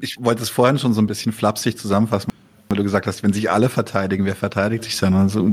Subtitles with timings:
[0.00, 2.30] Ich wollte es vorhin schon so ein bisschen flapsig zusammenfassen,
[2.68, 5.14] weil du gesagt hast, wenn sich alle verteidigen, wer verteidigt sich dann?
[5.14, 5.52] Also,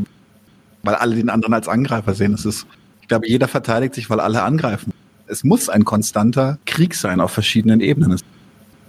[0.83, 2.31] weil alle den anderen als Angreifer sehen.
[2.31, 2.65] Das ist,
[3.01, 4.93] ich glaube, jeder verteidigt sich, weil alle angreifen.
[5.27, 8.19] Es muss ein konstanter Krieg sein auf verschiedenen Ebenen.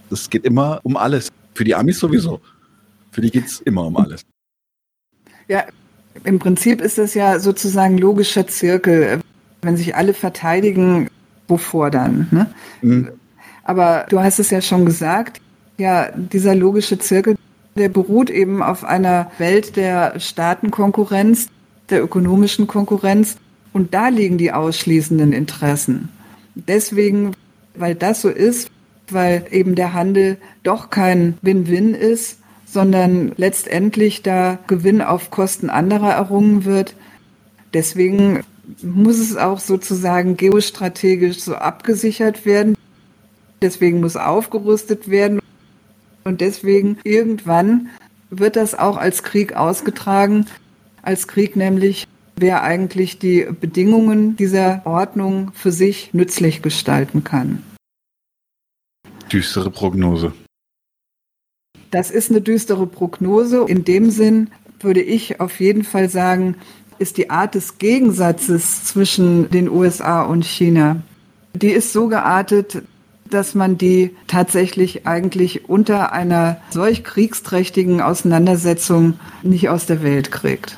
[0.09, 1.29] Es geht immer um alles.
[1.53, 2.39] Für die Amis sowieso.
[3.11, 4.21] Für die geht es immer um alles.
[5.47, 5.65] Ja,
[6.23, 9.21] im Prinzip ist das ja sozusagen logischer Zirkel.
[9.61, 11.09] Wenn sich alle verteidigen,
[11.47, 12.27] wovor dann?
[12.31, 12.53] Ne?
[12.81, 13.11] Mhm.
[13.71, 15.39] Aber du hast es ja schon gesagt,
[15.77, 17.37] ja, dieser logische Zirkel,
[17.77, 21.47] der beruht eben auf einer Welt der Staatenkonkurrenz,
[21.89, 23.37] der ökonomischen Konkurrenz.
[23.71, 26.09] Und da liegen die ausschließenden Interessen.
[26.53, 27.31] Deswegen,
[27.73, 28.69] weil das so ist,
[29.09, 36.11] weil eben der Handel doch kein Win-Win ist, sondern letztendlich da Gewinn auf Kosten anderer
[36.11, 36.93] errungen wird.
[37.73, 38.41] Deswegen
[38.83, 42.75] muss es auch sozusagen geostrategisch so abgesichert werden.
[43.61, 45.39] Deswegen muss aufgerüstet werden.
[46.23, 47.89] Und deswegen irgendwann
[48.29, 50.45] wird das auch als Krieg ausgetragen.
[51.01, 57.63] Als Krieg nämlich, wer eigentlich die Bedingungen dieser Ordnung für sich nützlich gestalten kann.
[59.31, 60.33] Düstere Prognose.
[61.91, 63.65] Das ist eine düstere Prognose.
[63.67, 66.55] In dem Sinn würde ich auf jeden Fall sagen,
[66.99, 71.01] ist die Art des Gegensatzes zwischen den USA und China.
[71.53, 72.83] Die ist so geartet,
[73.33, 80.77] dass man die tatsächlich eigentlich unter einer solch kriegsträchtigen Auseinandersetzung nicht aus der Welt kriegt.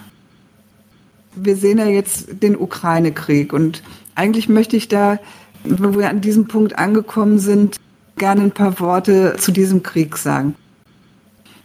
[1.35, 3.83] Wir sehen ja jetzt den Ukraine-Krieg und
[4.15, 5.19] eigentlich möchte ich da,
[5.63, 7.77] wo wir an diesem Punkt angekommen sind,
[8.17, 10.55] gerne ein paar Worte zu diesem Krieg sagen.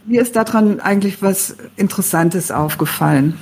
[0.07, 3.39] Mir ist daran eigentlich was Interessantes aufgefallen.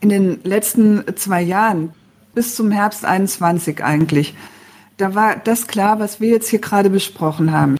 [0.00, 1.92] In den letzten zwei Jahren,
[2.34, 4.34] bis zum Herbst 21 eigentlich,
[5.00, 7.76] da war das klar, was wir jetzt hier gerade besprochen haben.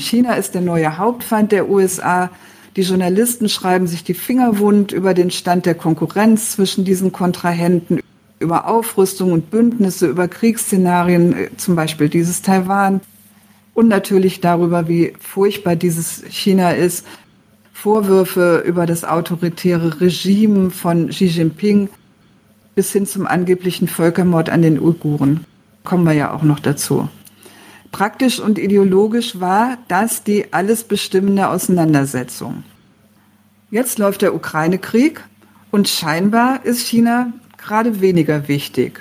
[0.00, 2.30] China ist der neue Hauptfeind der USA.
[2.76, 8.00] Die Journalisten schreiben sich die Finger wund über den Stand der Konkurrenz zwischen diesen Kontrahenten,
[8.38, 13.00] über Aufrüstung und Bündnisse, über Kriegsszenarien, äh, zum Beispiel dieses Taiwan.
[13.74, 17.06] Und natürlich darüber, wie furchtbar dieses China ist.
[17.72, 21.88] Vorwürfe über das autoritäre Regime von Xi Jinping
[22.74, 25.46] bis hin zum angeblichen Völkermord an den Uiguren
[25.84, 27.08] kommen wir ja auch noch dazu.
[27.92, 32.62] Praktisch und ideologisch war das die alles bestimmende Auseinandersetzung.
[33.70, 35.24] Jetzt läuft der Ukraine-Krieg
[35.70, 39.00] und scheinbar ist China gerade weniger wichtig.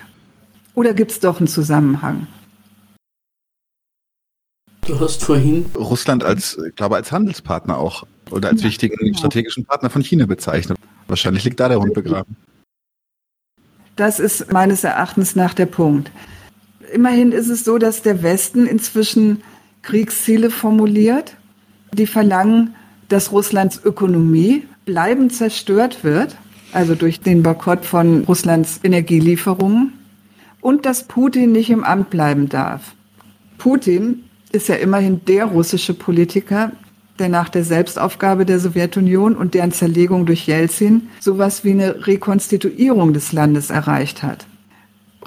[0.73, 2.28] Oder gibt es doch einen Zusammenhang?
[4.85, 9.18] Du hast vorhin Russland als, ich glaube, als Handelspartner auch oder als ja, wichtigen genau.
[9.18, 10.78] strategischen Partner von China bezeichnet.
[11.07, 12.35] Wahrscheinlich liegt da der Hund begraben.
[13.95, 16.12] Das ist meines Erachtens nach der Punkt
[16.94, 19.41] immerhin ist es so, dass der Westen inzwischen
[19.81, 21.35] Kriegsziele formuliert,
[21.94, 22.75] die verlangen,
[23.07, 26.35] dass Russlands Ökonomie bleibend zerstört wird,
[26.73, 29.94] also durch den Boykott von Russlands Energielieferungen,
[30.61, 32.94] und dass Putin nicht im Amt bleiben darf.
[33.57, 36.71] Putin ist ja immerhin der russische Politiker,
[37.17, 43.13] der nach der Selbstaufgabe der Sowjetunion und deren Zerlegung durch Jelzin sowas wie eine Rekonstituierung
[43.13, 44.45] des Landes erreicht hat.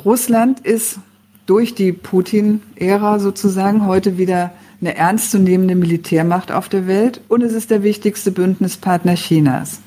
[0.04, 0.98] Russland ist
[1.46, 7.70] durch die Putin-Ära sozusagen heute wieder eine ernstzunehmende Militärmacht auf der Welt und es ist
[7.70, 9.80] der wichtigste Bündnispartner Chinas.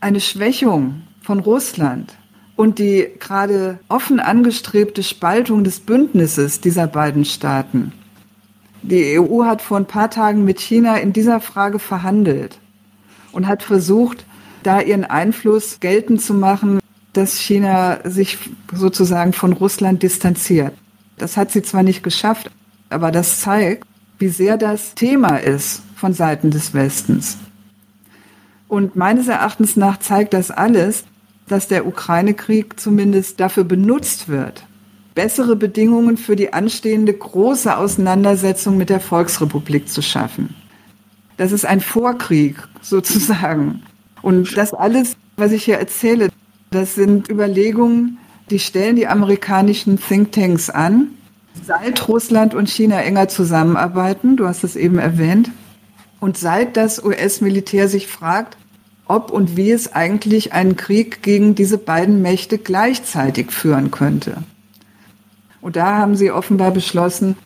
[0.00, 2.14] Eine Schwächung von Russland
[2.56, 7.92] und die gerade offen angestrebte Spaltung des Bündnisses dieser beiden Staaten.
[8.82, 12.58] Die EU hat vor ein paar Tagen mit China in dieser Frage verhandelt
[13.32, 14.24] und hat versucht,
[14.62, 16.80] da ihren Einfluss geltend zu machen,
[17.12, 18.38] dass China sich
[18.72, 20.74] sozusagen von Russland distanziert.
[21.18, 22.50] Das hat sie zwar nicht geschafft,
[22.88, 23.86] aber das zeigt,
[24.18, 27.38] wie sehr das Thema ist von Seiten des Westens.
[28.68, 31.04] Und meines Erachtens nach zeigt das alles,
[31.48, 34.64] dass der Ukraine-Krieg zumindest dafür benutzt wird,
[35.14, 40.54] bessere Bedingungen für die anstehende große Auseinandersetzung mit der Volksrepublik zu schaffen.
[41.36, 43.82] Das ist ein Vorkrieg sozusagen.
[44.22, 46.29] Und das alles, was ich hier erzähle,
[46.70, 48.18] das sind Überlegungen,
[48.50, 51.08] die stellen die amerikanischen Thinktanks an,
[51.64, 55.50] seit Russland und China enger zusammenarbeiten, du hast es eben erwähnt,
[56.20, 58.56] und seit das US-Militär sich fragt,
[59.06, 64.36] ob und wie es eigentlich einen Krieg gegen diese beiden Mächte gleichzeitig führen könnte.
[65.60, 67.36] Und da haben sie offenbar beschlossen,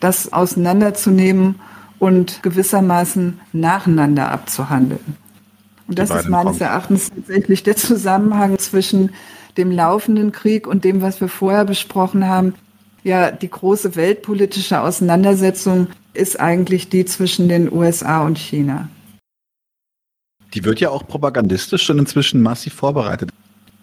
[0.00, 1.60] das auseinanderzunehmen
[2.00, 5.16] und gewissermaßen nacheinander abzuhandeln.
[5.92, 9.10] Und das ist meines Erachtens tatsächlich der Zusammenhang zwischen
[9.58, 12.54] dem laufenden Krieg und dem, was wir vorher besprochen haben,
[13.04, 18.88] Ja, die große weltpolitische Auseinandersetzung ist eigentlich die zwischen den USA und China.
[20.54, 23.30] Die wird ja auch propagandistisch schon inzwischen massiv vorbereitet.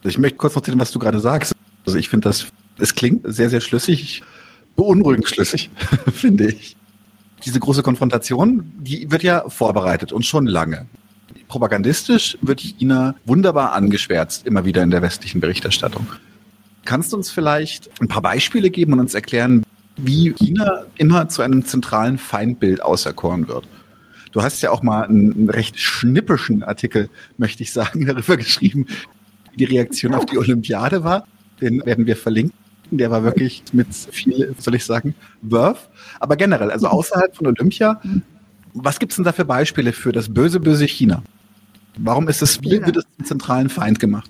[0.03, 1.53] Ich möchte kurz noch erzählen, was du gerade sagst.
[1.85, 2.47] Also ich finde das,
[2.79, 4.23] es klingt sehr, sehr schlüssig,
[4.75, 5.69] beunruhigend schlüssig,
[6.13, 6.75] finde ich.
[7.45, 10.87] Diese große Konfrontation, die wird ja vorbereitet und schon lange.
[11.49, 16.05] Propagandistisch wird China wunderbar angeschwärzt, immer wieder in der westlichen Berichterstattung.
[16.85, 19.65] Kannst du uns vielleicht ein paar Beispiele geben und uns erklären,
[19.97, 23.67] wie China immer zu einem zentralen Feindbild auserkoren wird?
[24.31, 28.85] Du hast ja auch mal einen recht schnippischen Artikel, möchte ich sagen, darüber geschrieben,
[29.51, 31.25] wie die Reaktion auf die Olympiade war.
[31.61, 32.53] Den werden wir verlinken.
[32.91, 35.89] Der war wirklich mit viel, soll ich sagen, Worth.
[36.19, 37.99] Aber generell, also außerhalb von Olympia,
[38.73, 41.23] was gibt es denn da für Beispiele für das böse, böse China?
[42.01, 44.29] Warum ist es, wie wird es zum zentralen Feind gemacht?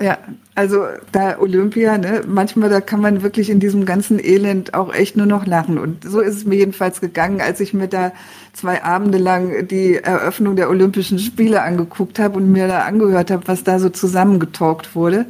[0.00, 0.18] Ja,
[0.54, 5.16] also da Olympia, ne, manchmal da kann man wirklich in diesem ganzen Elend auch echt
[5.16, 5.76] nur noch lachen.
[5.76, 8.12] Und so ist es mir jedenfalls gegangen, als ich mir da
[8.52, 13.48] zwei Abende lang die Eröffnung der Olympischen Spiele angeguckt habe und mir da angehört habe,
[13.48, 15.26] was da so zusammengetalkt wurde.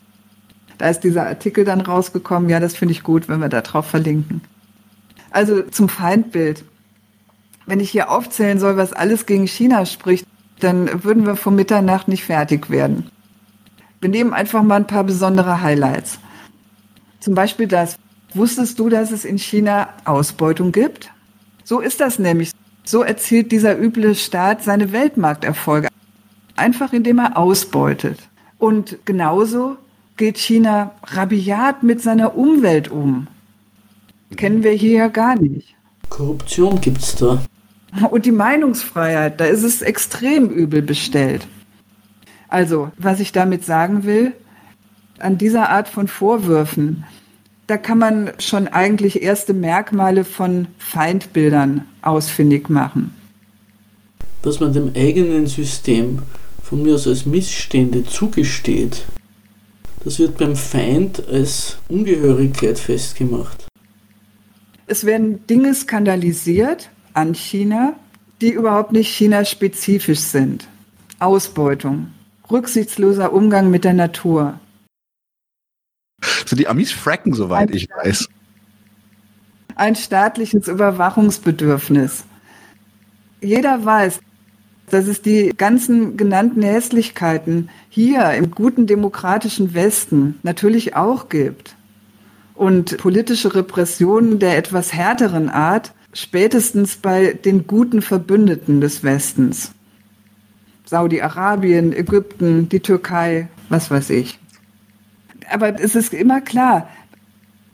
[0.76, 2.50] Da ist dieser Artikel dann rausgekommen.
[2.50, 4.42] Ja, das finde ich gut, wenn wir da drauf verlinken.
[5.30, 6.64] Also zum Feindbild.
[7.64, 10.26] Wenn ich hier aufzählen soll, was alles gegen China spricht,
[10.58, 13.10] dann würden wir vor Mitternacht nicht fertig werden.
[14.00, 16.18] Wir nehmen einfach mal ein paar besondere Highlights.
[17.20, 17.96] Zum Beispiel das.
[18.34, 21.10] Wusstest du, dass es in China Ausbeutung gibt?
[21.64, 22.52] So ist das nämlich.
[22.84, 25.88] So erzielt dieser üble Staat seine Weltmarkterfolge.
[26.56, 28.18] Einfach indem er ausbeutet.
[28.58, 29.76] Und genauso
[30.16, 33.26] geht China rabiat mit seiner Umwelt um.
[34.36, 35.74] Kennen wir hier ja gar nicht.
[36.08, 37.42] Korruption gibt's da.
[38.10, 41.46] Und die Meinungsfreiheit, da ist es extrem übel bestellt.
[42.48, 44.32] Also, was ich damit sagen will,
[45.18, 47.04] an dieser Art von Vorwürfen,
[47.66, 53.14] da kann man schon eigentlich erste Merkmale von Feindbildern ausfindig machen.
[54.42, 56.20] Was man dem eigenen System
[56.62, 59.04] von mir aus als Missstände zugesteht,
[60.04, 63.66] das wird beim Feind als Ungehörigkeit festgemacht.
[64.86, 67.96] Es werden Dinge skandalisiert an China,
[68.40, 70.68] die überhaupt nicht China-spezifisch sind.
[71.18, 72.12] Ausbeutung,
[72.48, 74.60] rücksichtsloser Umgang mit der Natur.
[76.46, 78.28] So die Amis fracken, soweit ein ich weiß.
[79.74, 82.24] Ein staatliches Überwachungsbedürfnis.
[83.40, 84.20] Jeder weiß,
[84.90, 91.74] dass es die ganzen genannten Hässlichkeiten hier im guten demokratischen Westen natürlich auch gibt.
[92.54, 99.72] Und politische Repressionen der etwas härteren Art spätestens bei den guten Verbündeten des Westens.
[100.84, 104.38] Saudi-Arabien, Ägypten, die Türkei, was weiß ich.
[105.50, 106.88] Aber es ist immer klar,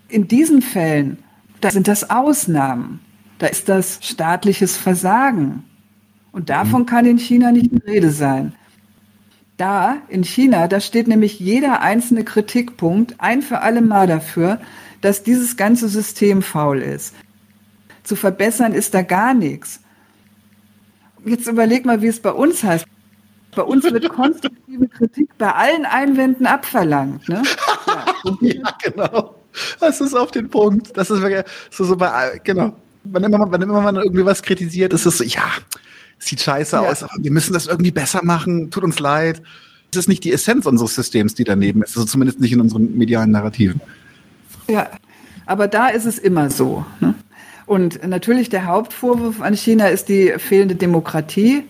[0.08, 1.19] in diesen Fällen,
[1.61, 3.00] da sind das Ausnahmen.
[3.38, 5.64] Da ist das staatliches Versagen.
[6.31, 6.87] Und davon mhm.
[6.87, 8.55] kann in China nicht die Rede sein.
[9.56, 14.61] Da, in China, da steht nämlich jeder einzelne Kritikpunkt ein für alle Mal dafür,
[15.00, 17.14] dass dieses ganze System faul ist.
[18.05, 19.81] Zu verbessern ist da gar nichts.
[21.25, 22.85] Jetzt überleg mal, wie es bei uns heißt.
[23.56, 27.29] Bei uns wird konstruktive Kritik bei allen Einwänden abverlangt.
[27.29, 27.43] Ne?
[27.87, 29.35] Ja, ja, genau.
[29.81, 30.97] Das ist auf den Punkt.
[30.97, 32.75] Das ist wirklich so, so bei, genau.
[33.05, 35.44] Wenn immer, wenn immer man irgendwie was kritisiert, ist es so, ja,
[36.19, 36.82] sieht scheiße ja.
[36.82, 39.43] aus, wir müssen das irgendwie besser machen, tut uns leid.
[39.91, 42.96] Das ist nicht die Essenz unseres Systems, die daneben ist, also zumindest nicht in unseren
[42.96, 43.81] medialen Narrativen.
[44.69, 44.89] Ja,
[45.46, 46.84] aber da ist es immer so.
[47.01, 47.15] Ne?
[47.67, 51.65] Und natürlich der Hauptvorwurf an China ist die fehlende Demokratie.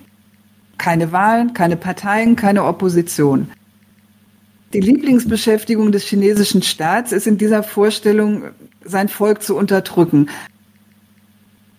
[0.77, 3.49] Keine Wahlen, keine Parteien, keine Opposition.
[4.73, 8.45] Die Lieblingsbeschäftigung des chinesischen Staats ist in dieser Vorstellung,
[8.85, 10.29] sein Volk zu unterdrücken.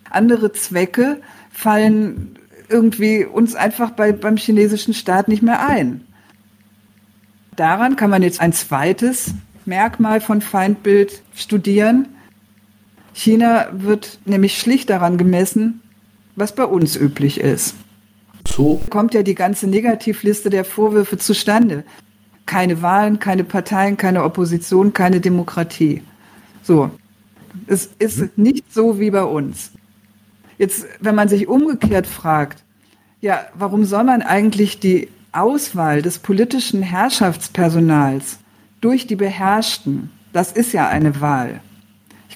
[0.08, 1.20] Andere Zwecke
[1.50, 6.06] fallen irgendwie uns einfach bei, beim chinesischen Staat nicht mehr ein.
[7.54, 9.34] Daran kann man jetzt ein zweites
[9.66, 12.08] Merkmal von Feindbild studieren.
[13.16, 15.80] China wird nämlich schlicht daran gemessen,
[16.36, 17.74] was bei uns üblich ist.
[18.46, 21.84] So kommt ja die ganze Negativliste der Vorwürfe zustande.
[22.44, 26.02] Keine Wahlen, keine Parteien, keine Opposition, keine Demokratie.
[26.62, 26.90] So.
[27.66, 28.30] Es ist mhm.
[28.36, 29.72] nicht so wie bei uns.
[30.58, 32.62] Jetzt, wenn man sich umgekehrt fragt,
[33.22, 38.38] ja, warum soll man eigentlich die Auswahl des politischen Herrschaftspersonals
[38.82, 41.60] durch die Beherrschten, das ist ja eine Wahl.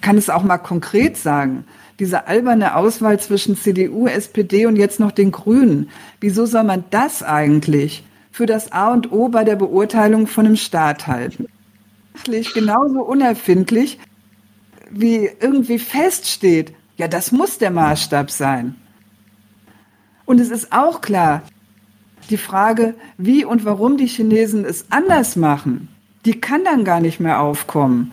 [0.01, 1.65] Ich kann es auch mal konkret sagen.
[1.99, 5.91] Diese alberne Auswahl zwischen CDU, SPD und jetzt noch den Grünen.
[6.23, 10.57] Wieso soll man das eigentlich für das A und O bei der Beurteilung von einem
[10.57, 11.49] Staat halten?
[12.25, 13.99] Genauso unerfindlich
[14.91, 18.77] wie irgendwie feststeht, ja, das muss der Maßstab sein.
[20.25, 21.43] Und es ist auch klar,
[22.31, 25.89] die Frage, wie und warum die Chinesen es anders machen,
[26.25, 28.13] die kann dann gar nicht mehr aufkommen.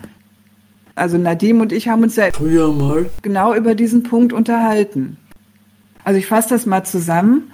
[0.98, 5.16] Also Nadim und ich haben uns ja früher mal genau über diesen Punkt unterhalten.
[6.04, 7.50] Also ich fasse das mal zusammen.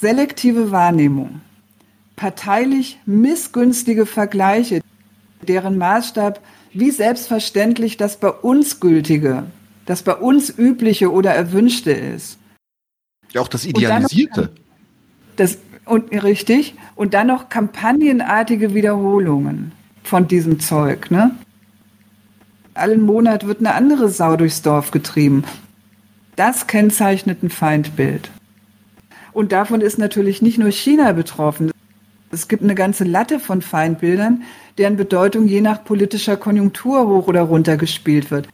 [0.00, 1.40] Selektive Wahrnehmung,
[2.16, 4.80] parteilich missgünstige Vergleiche,
[5.46, 6.40] deren Maßstab
[6.72, 9.44] wie selbstverständlich das bei uns gültige,
[9.86, 12.38] das bei uns übliche oder erwünschte ist.
[13.32, 14.50] Ja, auch das Idealisierte.
[15.36, 16.74] Das, und richtig.
[16.94, 21.34] Und dann noch kampagnenartige Wiederholungen von diesem Zeug, ne?
[22.74, 25.44] Allen Monat wird eine andere Sau durchs Dorf getrieben.
[26.36, 28.30] Das kennzeichnet ein Feindbild.
[29.32, 31.70] Und davon ist natürlich nicht nur China betroffen.
[32.30, 34.42] Es gibt eine ganze Latte von Feindbildern,
[34.78, 38.48] deren Bedeutung je nach politischer Konjunktur hoch oder runter gespielt wird.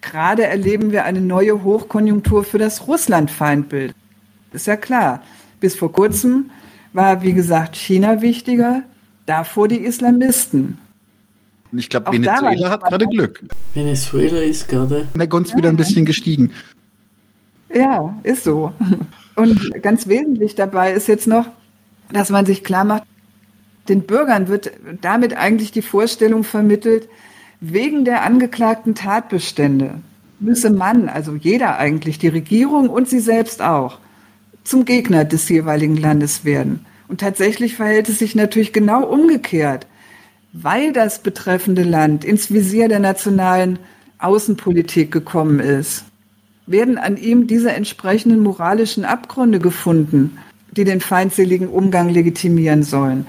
[0.00, 3.94] Gerade erleben wir eine neue Hochkonjunktur für das Russland-Feindbild.
[4.52, 5.22] Ist ja klar.
[5.60, 6.50] Bis vor kurzem
[6.94, 8.82] war, wie gesagt, China wichtiger,
[9.26, 10.78] davor die Islamisten.
[11.72, 13.42] Ich glaube, Venezuela hat gerade Glück.
[13.74, 15.08] Venezuela ist gerade.
[15.14, 15.56] Der Gunst ja.
[15.56, 16.52] wieder ein bisschen gestiegen.
[17.74, 18.72] Ja, ist so.
[19.34, 21.46] Und ganz wesentlich dabei ist jetzt noch,
[22.12, 23.04] dass man sich klar macht,
[23.88, 27.08] den Bürgern wird damit eigentlich die Vorstellung vermittelt,
[27.60, 29.94] wegen der angeklagten Tatbestände
[30.42, 33.98] müsse man, also jeder eigentlich, die Regierung und sie selbst auch,
[34.64, 36.84] zum Gegner des jeweiligen Landes werden.
[37.08, 39.86] Und tatsächlich verhält es sich natürlich genau umgekehrt,
[40.52, 43.78] weil das betreffende Land ins Visier der nationalen
[44.18, 46.04] Außenpolitik gekommen ist,
[46.66, 50.38] werden an ihm diese entsprechenden moralischen Abgründe gefunden,
[50.70, 53.26] die den feindseligen Umgang legitimieren sollen.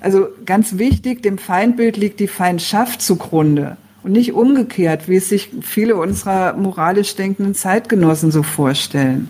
[0.00, 5.50] Also ganz wichtig, dem Feindbild liegt die Feindschaft zugrunde und nicht umgekehrt, wie es sich
[5.62, 9.28] viele unserer moralisch denkenden Zeitgenossen so vorstellen.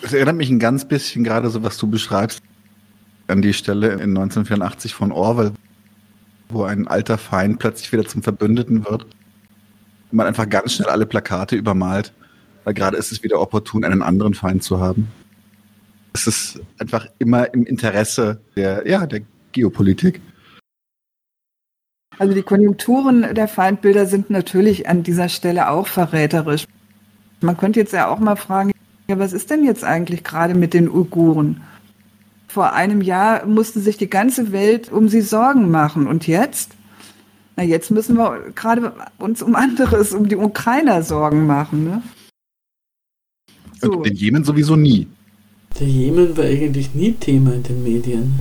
[0.00, 2.40] Es erinnert mich ein ganz bisschen gerade so, was du beschreibst,
[3.26, 5.52] an die Stelle in 1984 von Orwell,
[6.48, 9.06] wo ein alter Feind plötzlich wieder zum Verbündeten wird
[10.14, 12.12] man einfach ganz schnell alle Plakate übermalt,
[12.64, 15.08] weil gerade ist es wieder opportun, einen anderen Feind zu haben.
[16.12, 20.20] Es ist einfach immer im Interesse der, ja, der Geopolitik.
[22.16, 26.66] Also die Konjunkturen der Feindbilder sind natürlich an dieser Stelle auch verräterisch.
[27.40, 28.70] Man könnte jetzt ja auch mal fragen,
[29.08, 31.62] ja, was ist denn jetzt eigentlich gerade mit den Uiguren?
[32.54, 36.06] Vor einem Jahr musste sich die ganze Welt um sie Sorgen machen.
[36.06, 36.70] Und jetzt?
[37.56, 41.82] Na, jetzt müssen wir gerade uns um anderes, um die Ukrainer Sorgen machen.
[41.82, 42.02] Ne?
[43.82, 43.94] So.
[43.94, 45.08] Und den Jemen sowieso nie.
[45.80, 48.38] Der Jemen war eigentlich nie Thema in den Medien.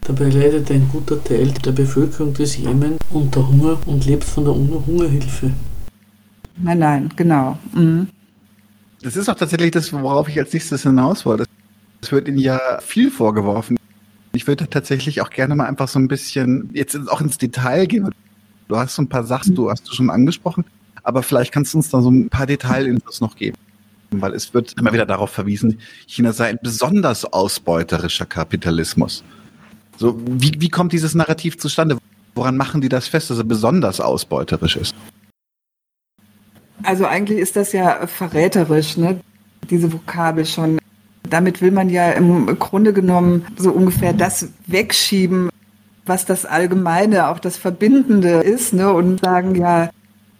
[0.00, 4.54] Dabei leidet ein guter Teil der Bevölkerung des Jemen unter Hunger und lebt von der
[4.54, 5.52] Hungerhilfe.
[6.56, 7.56] Nein, nein, genau.
[7.72, 8.08] Mhm.
[9.00, 11.47] Das ist auch tatsächlich das, worauf ich als nächstes hinaus wollte.
[12.00, 13.76] Es wird Ihnen ja viel vorgeworfen.
[14.32, 18.08] Ich würde tatsächlich auch gerne mal einfach so ein bisschen jetzt auch ins Detail gehen.
[18.68, 20.64] Du hast so ein paar Sachen, du hast du schon angesprochen,
[21.02, 23.56] aber vielleicht kannst du uns da so ein paar Detailinfos noch geben.
[24.10, 29.24] Weil es wird immer wieder darauf verwiesen, China sei ein besonders ausbeuterischer Kapitalismus.
[29.96, 31.98] So, wie, wie kommt dieses Narrativ zustande?
[32.34, 34.94] Woran machen die das fest, dass er besonders ausbeuterisch ist?
[36.84, 39.20] Also eigentlich ist das ja verräterisch, ne?
[39.68, 40.78] diese Vokabel schon.
[41.28, 45.50] Damit will man ja im Grunde genommen so ungefähr das wegschieben,
[46.06, 48.92] was das Allgemeine, auch das Verbindende ist, ne?
[48.92, 49.90] und sagen, ja,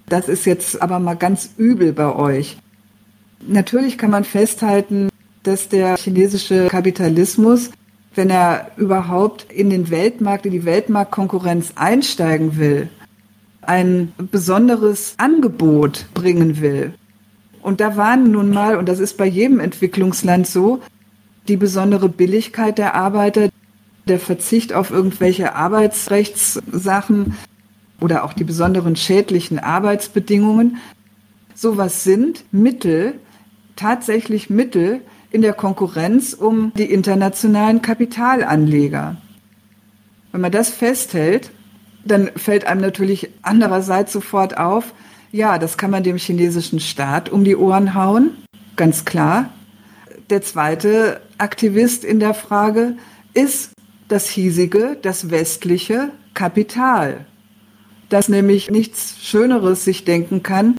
[0.09, 2.57] das ist jetzt aber mal ganz übel bei euch.
[3.47, 5.11] Natürlich kann man festhalten,
[5.43, 7.71] dass der chinesische Kapitalismus,
[8.15, 12.89] wenn er überhaupt in den Weltmarkt, in die Weltmarktkonkurrenz einsteigen will,
[13.63, 16.95] ein besonderes Angebot bringen will.
[17.69, 20.81] Und da waren nun mal, und das ist bei jedem Entwicklungsland so,
[21.49, 23.51] die besondere Billigkeit der Arbeiter,
[24.07, 27.37] der Verzicht auf irgendwelche Arbeitsrechtssachen
[28.01, 30.79] oder auch die besonderen schädlichen Arbeitsbedingungen.
[31.55, 33.17] Sowas sind Mittel,
[33.77, 39.19] tatsächlich Mittel in der Konkurrenz um die internationalen Kapitalanleger.
[40.33, 41.51] Wenn man das festhält,
[42.03, 44.95] dann fällt einem natürlich andererseits sofort auf,
[45.31, 48.31] ja, das kann man dem chinesischen Staat um die Ohren hauen,
[48.77, 49.51] ganz klar.
[50.31, 52.97] Der zweite Aktivist in der Frage
[53.35, 53.73] ist
[54.09, 57.27] das hiesige, das westliche Kapital,
[58.09, 60.77] das nämlich nichts Schöneres sich denken kann,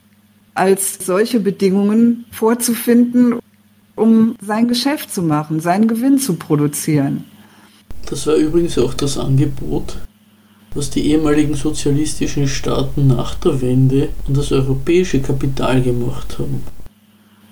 [0.55, 3.39] als solche Bedingungen vorzufinden,
[3.95, 7.23] um sein Geschäft zu machen, seinen Gewinn zu produzieren.
[8.07, 9.97] Das war übrigens auch das Angebot
[10.73, 16.63] was die ehemaligen sozialistischen Staaten nach der Wende und das europäische Kapital gemacht haben.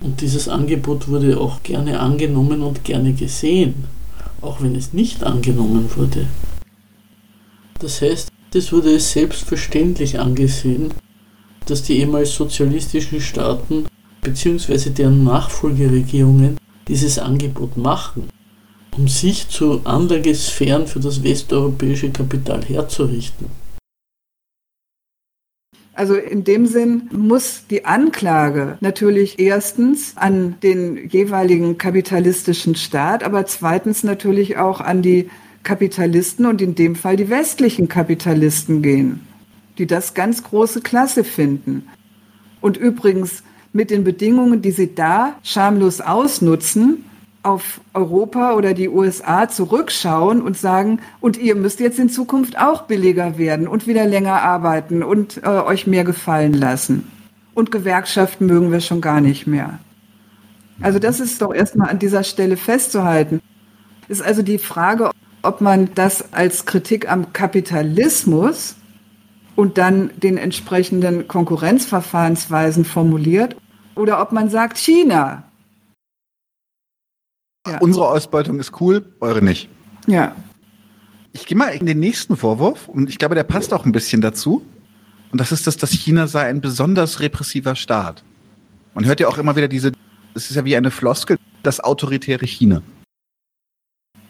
[0.02, 3.86] Und dieses Angebot wurde auch gerne angenommen und gerne gesehen,
[4.42, 6.28] auch wenn es nicht angenommen wurde.
[7.80, 10.94] Das heißt, es wurde es selbstverständlich angesehen,
[11.66, 13.86] dass die ehemals sozialistischen Staaten
[14.22, 14.90] bzw.
[14.92, 16.58] deren Nachfolgeregierungen
[16.88, 18.30] dieses Angebot machen,
[18.98, 23.48] um sich zu Anlagesphären für das westeuropäische Kapital herzurichten.
[25.94, 33.48] Also in dem Sinn muss die Anklage natürlich erstens an den jeweiligen kapitalistischen Staat, aber
[33.48, 35.30] zweitens natürlich auch an die
[35.63, 39.22] Kapitalisten und in dem Fall die westlichen Kapitalisten gehen,
[39.80, 41.88] die das ganz große Klasse finden.
[42.62, 47.06] Und übrigens mit den Bedingungen, die sie da schamlos ausnutzen,
[47.48, 52.84] auf Europa oder die USA zurückschauen und sagen, und ihr müsst jetzt in Zukunft auch
[52.84, 57.10] billiger werden und wieder länger arbeiten und äh, euch mehr gefallen lassen.
[57.54, 59.80] Und Gewerkschaften mögen wir schon gar nicht mehr.
[60.82, 63.42] Also das ist doch erstmal an dieser Stelle festzuhalten.
[64.10, 65.12] Ist also die Frage,
[65.42, 68.75] ob man das als Kritik am Kapitalismus
[69.56, 73.56] und dann den entsprechenden Konkurrenzverfahrensweisen formuliert
[73.96, 75.47] oder ob man sagt China.
[77.68, 77.80] Ja.
[77.80, 79.70] Unsere Ausbeutung ist cool, eure nicht.
[80.08, 80.36] Ja.
[81.34, 84.22] Ich gehe mal in den nächsten Vorwurf und ich glaube, der passt auch ein bisschen
[84.22, 84.66] dazu.
[85.32, 88.24] Und das ist das, dass China sei ein besonders repressiver Staat.
[88.94, 89.92] Man hört ja auch immer wieder diese,
[90.34, 92.82] es ist ja wie eine Floskel, das autoritäre China.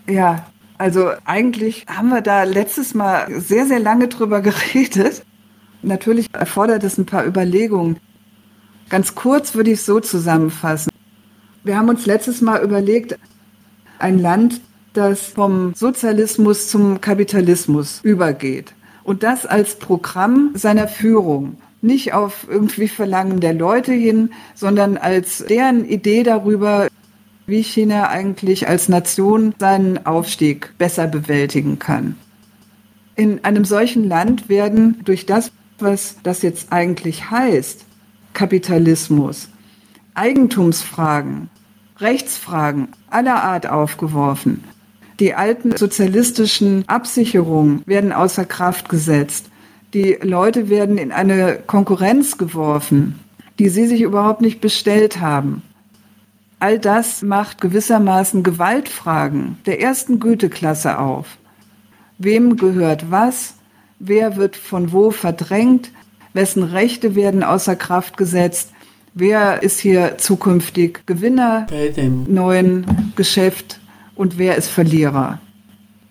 [0.10, 5.24] Ja, also eigentlich haben wir da letztes Mal sehr, sehr lange drüber geredet.
[5.82, 8.00] Natürlich erfordert es ein paar Überlegungen.
[8.89, 10.91] Ganz kurz würde ich es so zusammenfassen.
[11.67, 13.19] Wir haben uns letztes Mal überlegt,
[14.00, 14.62] ein Land,
[14.93, 18.74] das vom Sozialismus zum Kapitalismus übergeht.
[19.03, 21.57] Und das als Programm seiner Führung.
[21.81, 26.88] Nicht auf irgendwie Verlangen der Leute hin, sondern als deren Idee darüber,
[27.47, 32.15] wie China eigentlich als Nation seinen Aufstieg besser bewältigen kann.
[33.17, 37.84] In einem solchen Land werden durch das, was das jetzt eigentlich heißt,
[38.34, 39.49] Kapitalismus,
[40.13, 41.49] Eigentumsfragen,
[41.99, 44.63] Rechtsfragen aller Art aufgeworfen.
[45.19, 49.47] Die alten sozialistischen Absicherungen werden außer Kraft gesetzt.
[49.93, 53.19] Die Leute werden in eine Konkurrenz geworfen,
[53.57, 55.63] die sie sich überhaupt nicht bestellt haben.
[56.60, 61.38] All das macht gewissermaßen Gewaltfragen der ersten Güteklasse auf.
[62.19, 63.55] Wem gehört was?
[63.99, 65.91] Wer wird von wo verdrängt?
[66.33, 68.71] Wessen Rechte werden außer Kraft gesetzt?
[69.19, 73.80] Wer ist hier zukünftig Gewinner bei dem neuen Geschäft
[74.15, 75.39] und wer ist Verlierer.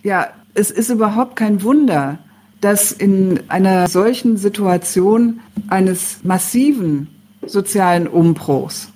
[0.02, 2.18] Ja, es ist überhaupt kein Wunder,
[2.60, 7.08] dass in einer solchen Situation eines massiven
[7.44, 8.88] sozialen Umbruchs,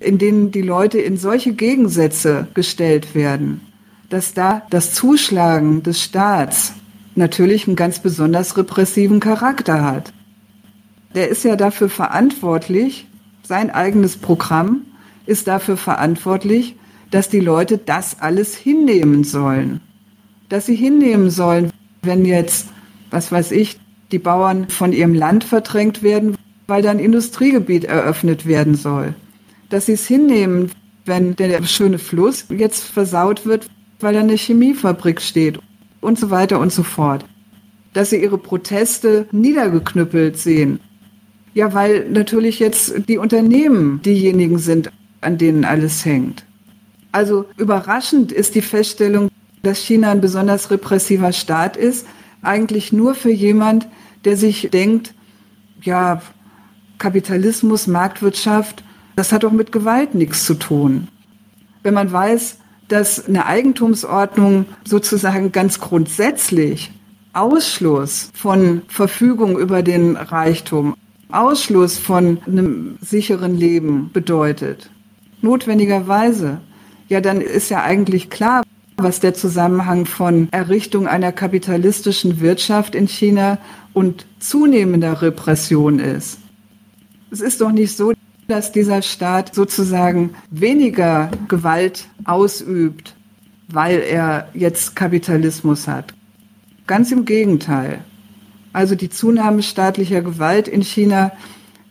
[0.00, 3.60] in denen die Leute in solche Gegensätze gestellt werden,
[4.10, 6.74] dass da das Zuschlagen des Staats
[7.14, 10.12] natürlich einen ganz besonders repressiven Charakter hat.
[11.14, 13.06] Der ist ja dafür verantwortlich,
[13.42, 14.82] sein eigenes Programm
[15.26, 16.76] ist dafür verantwortlich,
[17.10, 19.80] dass die Leute das alles hinnehmen sollen.
[20.48, 21.70] Dass sie hinnehmen sollen,
[22.02, 22.68] wenn jetzt,
[23.10, 23.78] was weiß ich,
[24.10, 29.14] die Bauern von ihrem Land verdrängt werden, weil da ein Industriegebiet eröffnet werden soll.
[29.68, 30.70] Dass sie es hinnehmen,
[31.04, 33.66] wenn der schöne Fluss jetzt versaut wird,
[34.00, 35.58] weil da eine Chemiefabrik steht
[36.00, 37.24] und so weiter und so fort.
[37.92, 40.80] Dass sie ihre Proteste niedergeknüppelt sehen
[41.54, 46.44] ja, weil natürlich jetzt die Unternehmen diejenigen sind, an denen alles hängt.
[47.12, 49.28] Also überraschend ist die Feststellung,
[49.62, 52.06] dass China ein besonders repressiver Staat ist,
[52.40, 53.86] eigentlich nur für jemand,
[54.24, 55.14] der sich denkt,
[55.82, 56.22] ja,
[56.98, 58.82] Kapitalismus, Marktwirtschaft,
[59.16, 61.08] das hat doch mit Gewalt nichts zu tun.
[61.82, 66.92] Wenn man weiß, dass eine Eigentumsordnung sozusagen ganz grundsätzlich
[67.32, 70.94] Ausschluss von Verfügung über den Reichtum,
[71.32, 74.90] Ausschluss von einem sicheren Leben bedeutet.
[75.40, 76.60] Notwendigerweise.
[77.08, 78.62] Ja, dann ist ja eigentlich klar,
[78.96, 83.58] was der Zusammenhang von Errichtung einer kapitalistischen Wirtschaft in China
[83.92, 86.38] und zunehmender Repression ist.
[87.30, 88.12] Es ist doch nicht so,
[88.48, 93.14] dass dieser Staat sozusagen weniger Gewalt ausübt,
[93.68, 96.14] weil er jetzt Kapitalismus hat.
[96.86, 98.04] Ganz im Gegenteil
[98.72, 101.32] also die Zunahme staatlicher Gewalt in China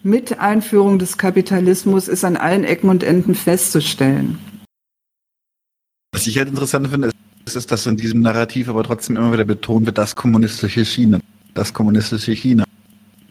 [0.04, 4.40] mit Einführung des Kapitalismus ist an allen Ecken und Enden festzustellen.
[6.12, 7.12] Was ich halt interessant finde,
[7.46, 11.20] ist, ist, dass in diesem Narrativ aber trotzdem immer wieder betont wird, das kommunistische China,
[11.54, 12.64] das kommunistische China,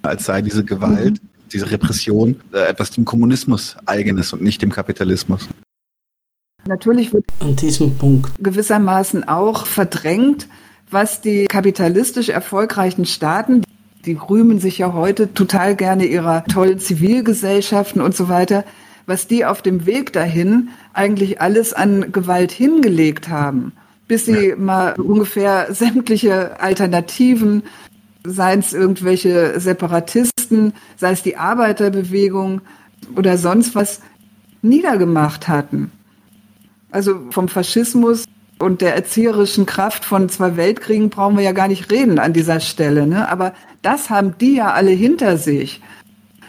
[0.02, 1.28] als sei diese Gewalt, mhm.
[1.52, 5.48] diese Repression äh, etwas dem Kommunismus eigenes und nicht dem Kapitalismus.
[6.66, 10.46] Natürlich wird an diesem Punkt gewissermaßen auch verdrängt,
[10.90, 13.62] was die kapitalistisch erfolgreichen Staaten,
[14.04, 18.64] die rühmen sich ja heute total gerne ihrer tollen Zivilgesellschaften und so weiter,
[19.06, 23.72] was die auf dem Weg dahin eigentlich alles an Gewalt hingelegt haben,
[24.08, 24.56] bis sie ja.
[24.56, 27.62] mal ungefähr sämtliche Alternativen,
[28.24, 32.60] seien es irgendwelche Separatisten, sei es die Arbeiterbewegung
[33.16, 34.00] oder sonst was,
[34.62, 35.90] niedergemacht hatten.
[36.90, 38.24] Also vom Faschismus
[38.60, 42.60] und der erzieherischen Kraft von zwei Weltkriegen brauchen wir ja gar nicht reden an dieser
[42.60, 43.06] Stelle.
[43.06, 43.28] Ne?
[43.28, 45.80] Aber das haben die ja alle hinter sich.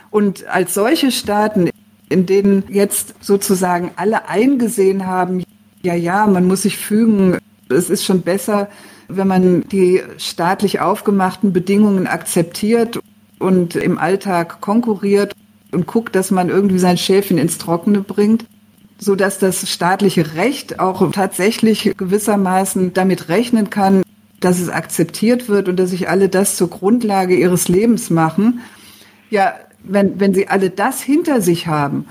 [0.09, 1.69] Und als solche Staaten,
[2.09, 5.43] in denen jetzt sozusagen alle eingesehen haben,
[5.83, 7.37] ja, ja, man muss sich fügen,
[7.69, 8.69] es ist schon besser,
[9.07, 12.99] wenn man die staatlich aufgemachten Bedingungen akzeptiert
[13.39, 15.33] und im Alltag konkurriert
[15.71, 18.45] und guckt, dass man irgendwie sein Schäfchen ins Trockene bringt
[19.03, 24.03] so dass das staatliche Recht auch tatsächlich gewissermaßen damit rechnen kann,
[24.39, 28.61] dass es akzeptiert wird und dass sich alle das zur Grundlage ihres Lebens machen.
[29.31, 32.05] Ja, wenn, wenn sie alle das hinter sich haben,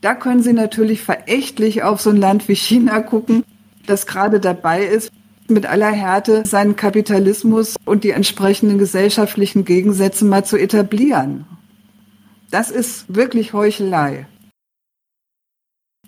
[0.00, 3.44] da können sie natürlich verächtlich auf so ein Land wie China gucken,
[3.86, 5.12] das gerade dabei ist,
[5.48, 11.46] mit aller Härte seinen Kapitalismus und die entsprechenden gesellschaftlichen Gegensätze mal zu etablieren.
[12.50, 14.26] Das ist wirklich Heuchelei.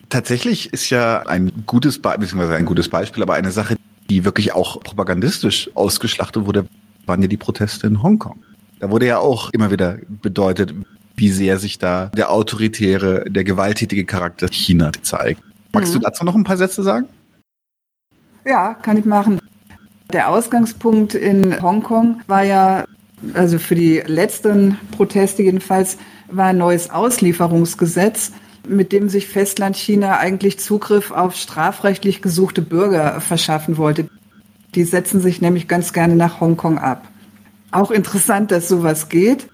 [0.08, 3.76] Tatsächlich ist ja ein gutes, Be beziehungsweise ein gutes Beispiel, aber eine Sache,
[4.08, 6.66] die wirklich auch propagandistisch ausgeschlachtet wurde,
[7.04, 8.42] waren ja die Proteste in Hongkong.
[8.80, 10.74] Da wurde ja auch immer wieder bedeutet,
[11.16, 15.42] wie sehr sich da der autoritäre, der gewalttätige Charakter China zeigt.
[15.72, 15.98] Magst mhm.
[15.98, 17.06] du dazu noch ein paar Sätze sagen?
[18.46, 19.40] Ja, kann ich machen.
[20.12, 22.84] Der Ausgangspunkt in Hongkong war ja,
[23.34, 25.98] also für die letzten Proteste jedenfalls,
[26.30, 28.32] war ein neues Auslieferungsgesetz,
[28.68, 34.08] mit dem sich Festland China eigentlich Zugriff auf strafrechtlich gesuchte Bürger verschaffen wollte.
[34.74, 37.08] Die setzen sich nämlich ganz gerne nach Hongkong ab.
[37.70, 39.48] Auch interessant, dass sowas geht.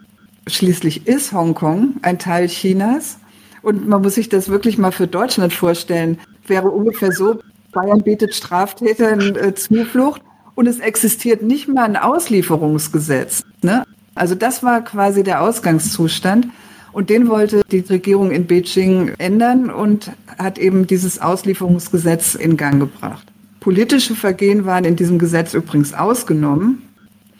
[0.47, 3.19] Schließlich ist Hongkong ein Teil Chinas.
[3.63, 6.19] Und man muss sich das wirklich mal für Deutschland vorstellen.
[6.47, 7.41] Wäre ungefähr so,
[7.73, 10.23] Bayern bietet Straftätern äh, Zuflucht
[10.55, 13.43] und es existiert nicht mal ein Auslieferungsgesetz.
[13.63, 13.85] Ne?
[14.15, 16.49] Also das war quasi der Ausgangszustand.
[16.95, 22.79] Und den wollte die Regierung in Beijing ändern und hat eben dieses Auslieferungsgesetz in Gang
[22.79, 23.27] gebracht.
[23.59, 26.83] Politische Vergehen waren in diesem Gesetz übrigens ausgenommen.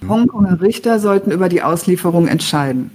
[0.09, 2.91] Hongkonger Richter sollten über die Auslieferung entscheiden.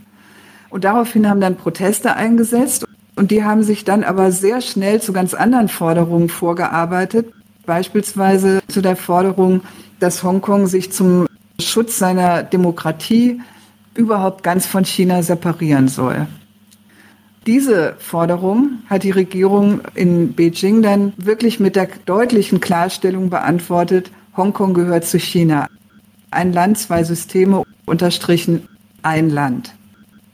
[0.69, 5.13] Und daraufhin haben dann Proteste eingesetzt und die haben sich dann aber sehr schnell zu
[5.13, 7.31] ganz anderen Forderungen vorgearbeitet.
[7.65, 9.61] Beispielsweise zu der Forderung,
[10.01, 11.25] dass Hongkong sich zum
[11.61, 13.39] Schutz seiner Demokratie
[13.95, 16.27] überhaupt ganz von China separieren soll.
[17.45, 24.73] Diese Forderung hat die Regierung in Beijing dann wirklich mit der deutlichen Klarstellung beantwortet, Hongkong
[24.73, 25.67] gehört zu China.
[26.31, 28.67] Ein Land, zwei Systeme, unterstrichen
[29.01, 29.73] ein Land.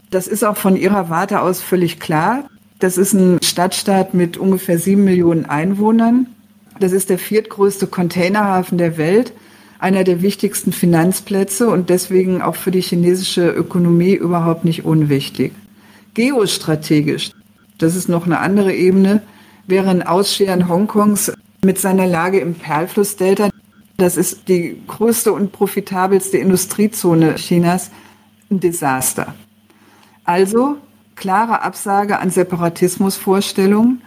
[0.10, 2.50] Das ist auch von ihrer Warte aus völlig klar.
[2.80, 6.28] Das ist ein Stadtstaat mit ungefähr sieben Millionen Einwohnern.
[6.80, 9.34] Das ist der viertgrößte Containerhafen der Welt,
[9.80, 15.54] einer der wichtigsten Finanzplätze und deswegen auch für die chinesische Ökonomie überhaupt nicht unwichtig.
[16.16, 17.32] Geostrategisch,
[17.78, 19.22] das ist noch eine andere Ebene,
[19.68, 21.32] wäre ein Ausscheren Hongkongs
[21.64, 23.50] mit seiner Lage im Perlflussdelta,
[23.98, 27.92] das ist die größte und profitabelste Industriezone Chinas,
[28.50, 29.36] ein Desaster.
[30.24, 30.78] Also
[31.16, 34.02] klare Absage an Separatismusvorstellungen.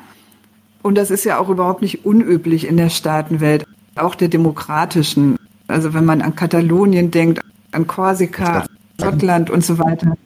[0.82, 3.64] Und das ist ja auch überhaupt nicht unüblich in der Staatenwelt,
[3.96, 5.36] auch der demokratischen.
[5.66, 7.40] Also wenn man an Katalonien denkt,
[7.72, 8.64] an Korsika,
[9.00, 10.16] Schottland und so weiter.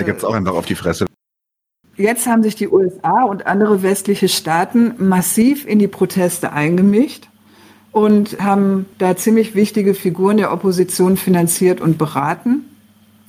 [0.00, 1.04] Da gibt es auch einfach auf die Fresse.
[1.98, 7.28] Jetzt haben sich die USA und andere westliche Staaten massiv in die Proteste eingemischt
[7.92, 12.64] und haben da ziemlich wichtige Figuren der Opposition finanziert und beraten.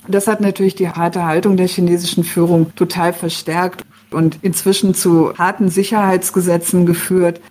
[0.08, 5.68] Das hat natürlich die harte Haltung der chinesischen Führung total verstärkt und inzwischen zu harten
[5.68, 7.42] Sicherheitsgesetzen geführt,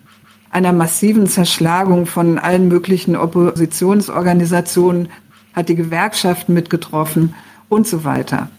[0.50, 5.10] einer massiven Zerschlagung von allen möglichen Oppositionsorganisationen,
[5.54, 7.36] hat die Gewerkschaften mitgetroffen
[7.70, 8.50] und so weiter.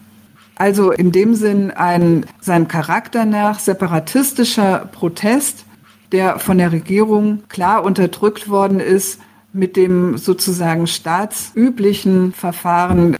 [0.55, 5.65] Also in dem Sinn ein seinem Charakter nach separatistischer Protest,
[6.11, 9.19] der von der Regierung klar unterdrückt worden ist
[9.51, 13.17] mit dem sozusagen staatsüblichen Verfahren.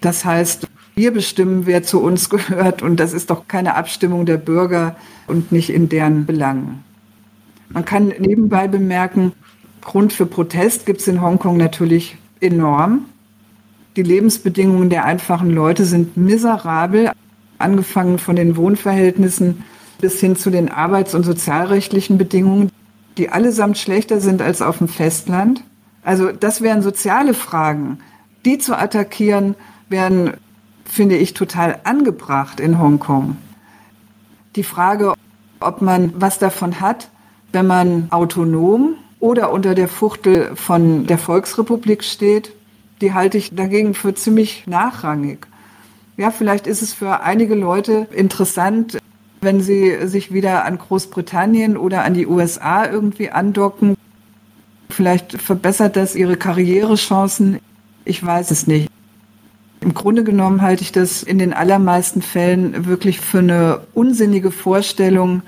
[0.00, 4.36] Das heißt, wir bestimmen, wer zu uns gehört und das ist doch keine Abstimmung der
[4.36, 6.84] Bürger und nicht in deren Belangen.
[7.70, 9.32] Man kann nebenbei bemerken,
[9.82, 13.06] Grund für Protest gibt es in Hongkong natürlich enorm.
[13.98, 17.10] Die Lebensbedingungen der einfachen Leute sind miserabel,
[17.58, 19.64] angefangen von den Wohnverhältnissen
[20.00, 22.70] bis hin zu den arbeits- und sozialrechtlichen Bedingungen,
[23.16, 25.64] die allesamt schlechter sind als auf dem Festland.
[26.04, 27.98] Also das wären soziale Fragen.
[28.44, 29.56] Die zu attackieren,
[29.88, 30.34] wären,
[30.84, 33.36] finde ich, total angebracht in Hongkong.
[34.54, 35.14] Die Frage,
[35.58, 37.08] ob man was davon hat,
[37.50, 42.52] wenn man autonom oder unter der Fuchtel von der Volksrepublik steht,
[43.00, 45.46] die halte ich dagegen für ziemlich nachrangig.
[46.16, 48.98] Ja, vielleicht ist es für einige Leute interessant,
[49.40, 53.96] wenn sie sich wieder an Großbritannien oder an die USA irgendwie andocken.
[54.90, 57.60] Vielleicht verbessert das ihre Karrierechancen.
[58.04, 58.90] Ich weiß es nicht.
[59.80, 65.42] Im Grunde genommen halte ich das in den allermeisten Fällen wirklich für eine unsinnige Vorstellung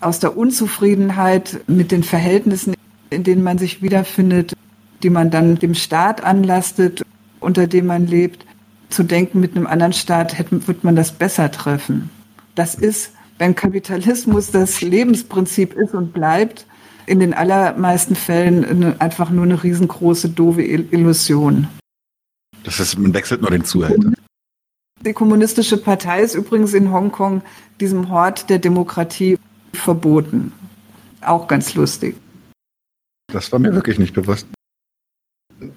[0.00, 2.74] aus der Unzufriedenheit mit den Verhältnissen,
[3.10, 4.54] in denen man sich wiederfindet,
[5.02, 7.02] die man dann dem Staat anlastet,
[7.40, 8.46] unter dem man lebt,
[8.90, 12.10] zu denken, mit einem anderen Staat hätte, wird man das besser treffen.
[12.54, 16.66] Das ist, wenn Kapitalismus das Lebensprinzip ist und bleibt,
[17.06, 21.66] in den allermeisten Fällen einfach nur eine riesengroße, doofe Illusion.
[22.62, 24.12] Das ist, man wechselt nur den Zuhälter.
[25.04, 27.42] Die Kommunistische Partei ist übrigens in Hongkong,
[27.80, 29.38] diesem Hort der Demokratie,
[29.72, 30.52] verboten.
[31.22, 32.16] Auch ganz lustig.
[33.32, 34.46] Das war mir wirklich nicht bewusst.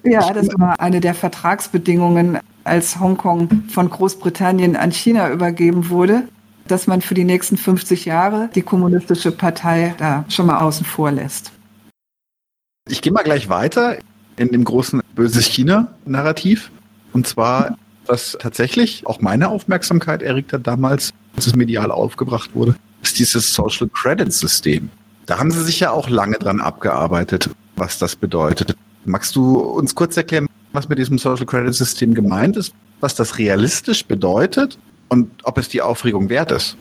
[0.02, 6.28] Ja, das war eine der Vertragsbedingungen, als Hongkong von Großbritannien an China übergeben wurde,
[6.66, 11.10] dass man für die nächsten 50 Jahre die Kommunistische Partei da schon mal außen vor
[11.10, 11.52] lässt.
[12.88, 13.98] Ich gehe mal gleich weiter
[14.36, 16.70] in dem großen böses China-Narrativ.
[17.12, 22.74] Und zwar, was tatsächlich auch meine Aufmerksamkeit erregt hat damals, als es medial aufgebracht wurde,
[23.02, 24.90] ist dieses Social Credit System.
[25.26, 28.76] Da haben Sie sich ja auch lange dran abgearbeitet, was das bedeutet.
[29.04, 33.38] Magst du uns kurz erklären, was mit diesem Social Credit System gemeint ist, was das
[33.38, 36.76] realistisch bedeutet und ob es die Aufregung wert ist?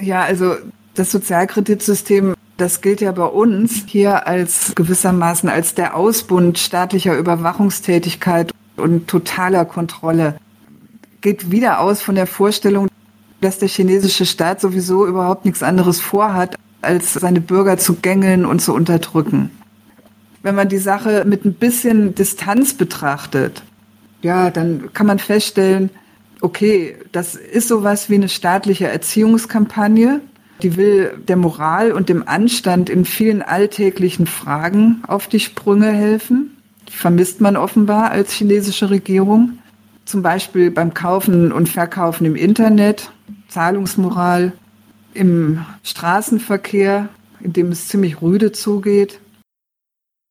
[0.00, 0.56] Ja, also
[0.94, 8.52] das Sozialkreditsystem, das gilt ja bei uns hier als gewissermaßen als der Ausbund staatlicher Überwachungstätigkeit
[8.76, 10.36] und totaler Kontrolle.
[11.20, 12.88] Geht wieder aus von der Vorstellung,
[13.40, 18.60] dass der chinesische Staat sowieso überhaupt nichts anderes vorhat, als seine Bürger zu gängeln und
[18.60, 19.50] zu unterdrücken.
[20.44, 23.62] Wenn man die Sache mit ein bisschen Distanz betrachtet,
[24.20, 25.88] ja, dann kann man feststellen,
[26.42, 30.20] okay, das ist sowas wie eine staatliche Erziehungskampagne.
[30.60, 36.50] Die will der Moral und dem Anstand in vielen alltäglichen Fragen auf die Sprünge helfen.
[36.90, 39.60] Die vermisst man offenbar als chinesische Regierung.
[40.04, 43.10] Zum Beispiel beim Kaufen und Verkaufen im Internet
[43.48, 44.52] Zahlungsmoral
[45.14, 47.08] im Straßenverkehr,
[47.40, 49.20] in dem es ziemlich rüde zugeht.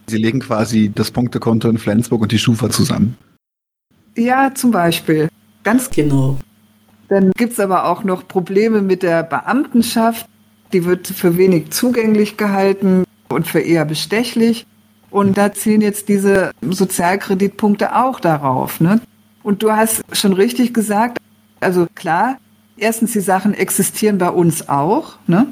[0.07, 3.17] Sie legen quasi das Punktekonto in Flensburg und die Schufa zusammen.
[4.15, 5.29] Ja, zum Beispiel.
[5.63, 6.37] Ganz genau.
[7.09, 10.27] Dann gibt es aber auch noch Probleme mit der Beamtenschaft.
[10.71, 14.65] Die wird für wenig zugänglich gehalten und für eher bestechlich.
[15.09, 18.79] Und da zielen jetzt diese Sozialkreditpunkte auch darauf.
[18.79, 18.99] Ne?
[19.43, 21.19] Und du hast schon richtig gesagt,
[21.59, 22.37] also klar,
[22.77, 25.47] Erstens, die Sachen existieren bei uns auch, ne?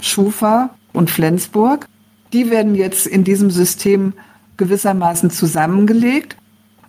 [0.00, 1.86] Schufa und Flensburg.
[2.32, 4.14] Die werden jetzt in diesem System
[4.56, 6.36] gewissermaßen zusammengelegt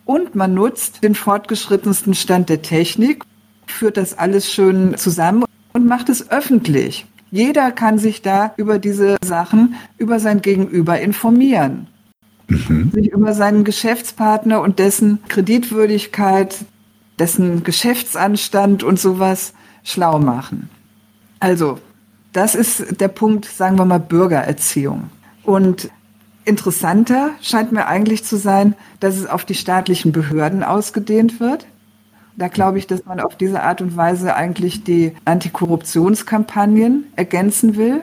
[0.06, 3.24] und man nutzt den fortgeschrittensten Stand der Technik,
[3.68, 7.06] führt das alles schön zusammen und macht es öffentlich.
[7.32, 11.88] Jeder kann sich da über diese Sachen, über sein Gegenüber informieren.
[12.48, 12.92] Mhm.
[12.94, 16.66] Sich über seinen Geschäftspartner und dessen Kreditwürdigkeit,
[17.18, 19.54] dessen Geschäftsanstand und sowas
[19.84, 20.70] schlau machen.
[21.40, 21.80] Also,
[22.34, 25.10] das ist der Punkt, sagen wir mal, Bürgererziehung.
[25.44, 25.90] Und
[26.46, 31.66] interessanter scheint mir eigentlich zu sein, dass es auf die staatlichen Behörden ausgedehnt wird.
[32.36, 38.02] Da glaube ich, dass man auf diese Art und Weise eigentlich die Antikorruptionskampagnen ergänzen will.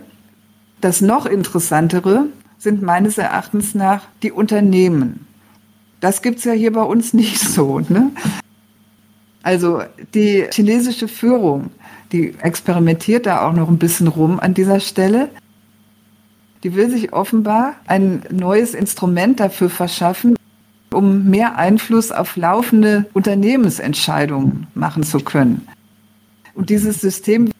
[0.80, 2.26] Das noch interessantere
[2.58, 5.26] sind meines Erachtens nach die Unternehmen.
[6.00, 7.80] Das gibt es ja hier bei uns nicht so.
[7.80, 8.10] Ne?
[9.42, 9.82] Also
[10.14, 11.70] die chinesische Führung,
[12.12, 15.30] die experimentiert da auch noch ein bisschen rum an dieser Stelle.
[16.62, 20.36] Die will sich offenbar ein neues Instrument dafür verschaffen,
[20.92, 25.66] um mehr Einfluss auf laufende Unternehmensentscheidungen machen zu können.
[26.54, 27.50] Und dieses System,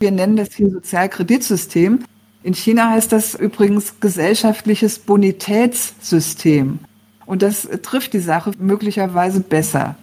[0.00, 2.00] wir nennen das hier Sozialkreditsystem,
[2.42, 6.78] in China heißt das übrigens gesellschaftliches Bonitätssystem.
[7.26, 9.96] Und das trifft die Sache möglicherweise besser.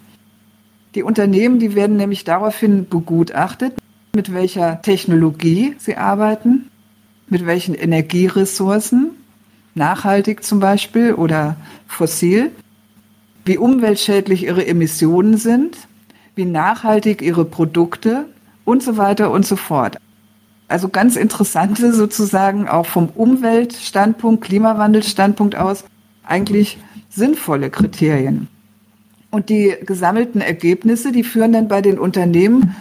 [0.93, 3.73] Die Unternehmen, die werden nämlich daraufhin begutachtet,
[4.13, 6.69] mit welcher Technologie sie arbeiten,
[7.27, 9.11] mit welchen Energieressourcen,
[9.73, 11.57] nachhaltig zum Beispiel oder
[11.87, 12.51] fossil,
[13.45, 15.77] wie umweltschädlich ihre Emissionen sind,
[16.35, 18.25] wie nachhaltig ihre Produkte
[18.63, 19.97] und so weiter und so fort.
[20.67, 25.85] Also ganz interessante sozusagen auch vom Umweltstandpunkt, Klimawandelstandpunkt aus
[26.23, 28.47] eigentlich sinnvolle Kriterien.
[29.29, 32.75] Und die gesammelten Ergebnisse, die führen dann bei den Unternehmen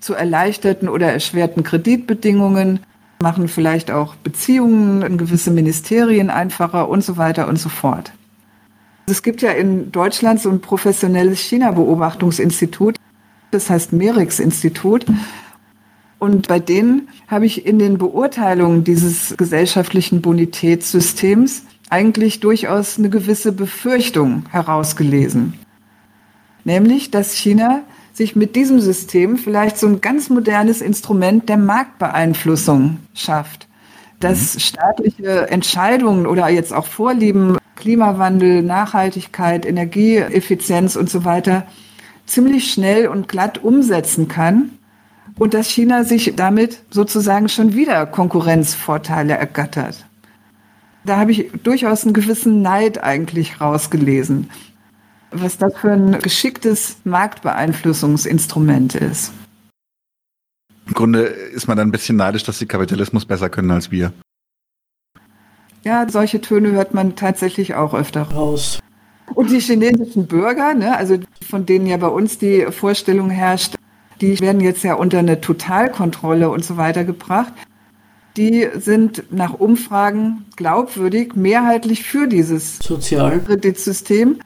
[0.00, 2.80] zu erleichterten oder erschwerten Kreditbedingungen,
[3.24, 8.12] machen vielleicht auch Beziehungen in gewisse Ministerien einfacher und so weiter und so fort.
[9.06, 12.96] Es gibt ja in Deutschland so ein professionelles China-Beobachtungsinstitut,
[13.50, 15.06] das heißt MERIX-Institut.
[16.18, 23.52] Und bei denen habe ich in den Beurteilungen dieses gesellschaftlichen Bonitätssystems eigentlich durchaus eine gewisse
[23.52, 25.54] Befürchtung herausgelesen.
[26.64, 32.98] Nämlich, dass China sich mit diesem System vielleicht so ein ganz modernes Instrument der Marktbeeinflussung
[33.12, 33.66] schafft.
[34.20, 34.60] Dass mhm.
[34.60, 41.66] staatliche Entscheidungen oder jetzt auch Vorlieben, Klimawandel, Nachhaltigkeit, Energieeffizienz und so weiter
[42.24, 44.70] ziemlich schnell und glatt umsetzen kann
[45.36, 50.06] und dass China sich damit sozusagen schon wieder Konkurrenzvorteile ergattert.
[51.04, 54.48] Da habe ich durchaus einen gewissen Neid eigentlich rausgelesen
[55.34, 59.32] was das für ein geschicktes Marktbeeinflussungsinstrument ist.
[60.86, 64.12] Im Grunde ist man dann ein bisschen neidisch, dass sie Kapitalismus besser können als wir.
[65.82, 68.80] Ja, solche Töne hört man tatsächlich auch öfter raus.
[69.34, 73.74] Und die chinesischen Bürger, ne, also von denen ja bei uns die Vorstellung herrscht,
[74.20, 77.52] die werden jetzt ja unter eine Totalkontrolle und so weiter gebracht.
[78.36, 84.40] Die sind nach Umfragen glaubwürdig mehrheitlich für dieses Sozialkreditsystem.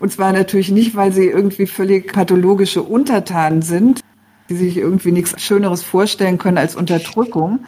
[0.00, 4.00] Und zwar natürlich nicht, weil sie irgendwie völlig pathologische Untertanen sind,
[4.48, 7.60] die sich irgendwie nichts Schöneres vorstellen können als Unterdrückung,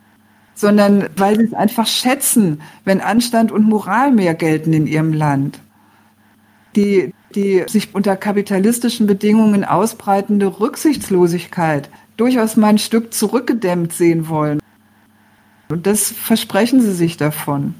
[0.54, 5.60] sondern weil sie es einfach schätzen, wenn Anstand und Moral mehr gelten in ihrem Land.
[6.74, 14.60] Die, die sich unter kapitalistischen Bedingungen ausbreitende Rücksichtslosigkeit durchaus mal ein Stück zurückgedämmt sehen wollen.
[15.68, 17.74] Und das versprechen sie sich davon.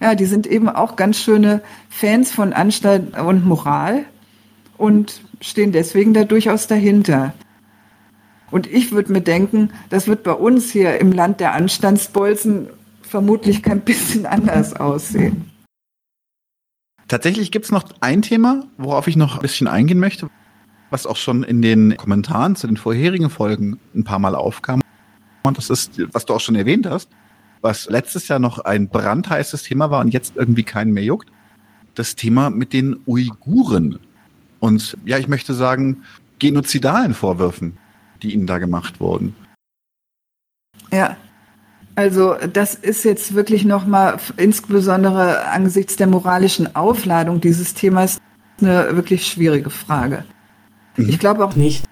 [0.00, 4.04] Ja, die sind eben auch ganz schöne Fans von Anstalt und Moral
[4.76, 7.34] und stehen deswegen da durchaus dahinter.
[8.50, 12.68] Und ich würde mir denken, das wird bei uns hier im Land der Anstandsbolzen
[13.02, 15.50] vermutlich kein bisschen anders aussehen.
[17.08, 20.28] Tatsächlich gibt es noch ein Thema, worauf ich noch ein bisschen eingehen möchte,
[20.90, 24.80] was auch schon in den Kommentaren zu den vorherigen Folgen ein paar Mal aufkam.
[25.42, 27.08] Und das ist, was du auch schon erwähnt hast,
[27.60, 31.30] was letztes Jahr noch ein brandheißes Thema war und jetzt irgendwie keinen mehr juckt.
[31.94, 33.98] Das Thema mit den Uiguren.
[34.60, 36.02] Und ja, ich möchte sagen,
[36.38, 37.76] genozidalen Vorwürfen,
[38.22, 39.34] die ihnen da gemacht wurden.
[40.92, 41.16] Ja,
[41.94, 48.18] also das ist jetzt wirklich nochmal insbesondere angesichts der moralischen Aufladung dieses Themas
[48.60, 50.24] eine wirklich schwierige Frage.
[50.96, 51.08] Mhm.
[51.08, 51.84] Ich glaube auch nicht,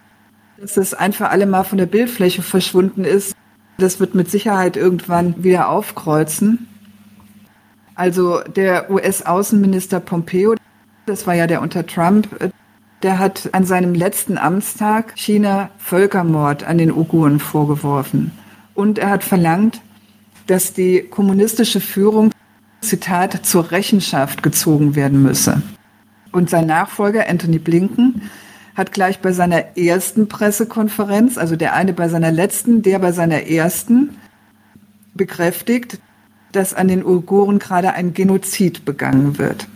[0.60, 3.34] dass es einfach alle mal von der Bildfläche verschwunden ist,
[3.78, 6.68] das wird mit Sicherheit irgendwann wieder aufkreuzen.
[7.94, 10.54] Also der US-Außenminister Pompeo,
[11.06, 12.28] das war ja der unter Trump,
[13.02, 18.32] der hat an seinem letzten Amtstag China Völkermord an den Uiguren vorgeworfen.
[18.74, 19.80] Und er hat verlangt,
[20.46, 22.30] dass die kommunistische Führung,
[22.80, 25.62] Zitat, zur Rechenschaft gezogen werden müsse.
[26.32, 28.22] Und sein Nachfolger Anthony Blinken
[28.76, 33.46] hat gleich bei seiner ersten Pressekonferenz, also der eine bei seiner letzten, der bei seiner
[33.48, 34.16] ersten,
[35.14, 35.98] bekräftigt,
[36.52, 39.66] dass an den Uiguren gerade ein Genozid begangen wird.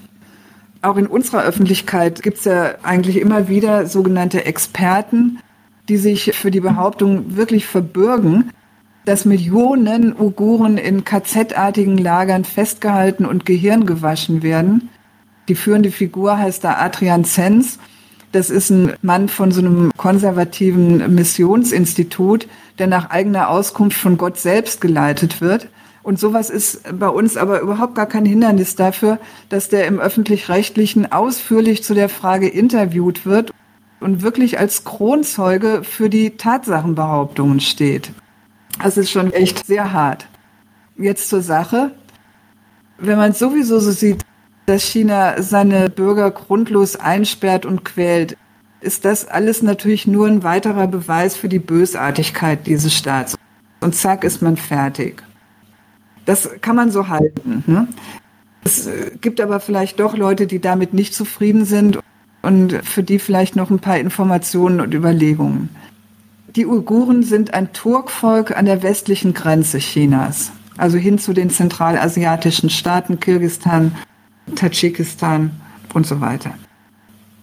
[0.82, 5.38] Auch in unserer Öffentlichkeit gibt es ja eigentlich immer wieder sogenannte Experten,
[5.88, 8.50] die sich für die Behauptung wirklich verbürgen,
[9.06, 14.90] dass Millionen Uiguren in KZ-artigen Lagern festgehalten und Gehirn gewaschen werden.
[15.48, 17.78] Die führende Figur heißt da Adrian Zenz
[18.32, 22.46] das ist ein Mann von so einem konservativen Missionsinstitut,
[22.78, 25.68] der nach eigener Auskunft von Gott selbst geleitet wird.
[26.02, 29.18] Und sowas ist bei uns aber überhaupt gar kein Hindernis dafür,
[29.48, 33.52] dass der im öffentlich-rechtlichen ausführlich zu der Frage interviewt wird
[34.00, 38.12] und wirklich als Kronzeuge für die Tatsachenbehauptungen steht.
[38.82, 40.26] Das ist schon echt sehr hart.
[40.96, 41.92] Jetzt zur Sache.
[42.98, 44.24] Wenn man es sowieso so sieht,
[44.70, 48.36] dass China seine Bürger grundlos einsperrt und quält,
[48.80, 53.36] ist das alles natürlich nur ein weiterer Beweis für die Bösartigkeit dieses Staats.
[53.80, 55.24] Und zack ist man fertig.
[56.24, 57.64] Das kann man so halten.
[57.66, 57.88] Ne?
[58.62, 58.88] Es
[59.20, 61.98] gibt aber vielleicht doch Leute, die damit nicht zufrieden sind
[62.40, 65.68] und für die vielleicht noch ein paar Informationen und Überlegungen.
[66.54, 70.52] Die Uiguren sind ein Turkvolk an der westlichen Grenze Chinas.
[70.76, 73.96] also hin zu den zentralasiatischen Staaten, Kirgistan,
[74.54, 75.52] Tadschikistan
[75.94, 76.54] und so weiter.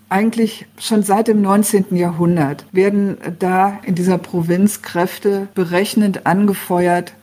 [0.10, 1.96] Eigentlich schon seit dem 19.
[1.96, 7.14] Jahrhundert werden da in dieser Provinz Kräfte berechnend angefeuert,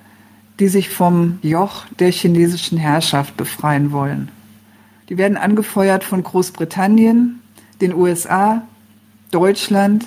[0.60, 4.30] die sich vom Joch der chinesischen Herrschaft befreien wollen.
[5.08, 7.40] Die werden angefeuert von Großbritannien,
[7.80, 8.62] den USA,
[9.30, 10.06] Deutschland.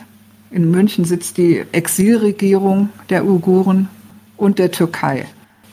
[0.52, 3.90] In München sitzt die Exilregierung der Uiguren
[4.38, 5.26] und der Türkei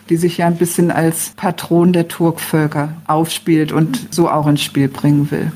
[0.09, 4.89] die sich ja ein bisschen als Patron der Turkvölker aufspielt und so auch ins Spiel
[4.89, 5.53] bringen will.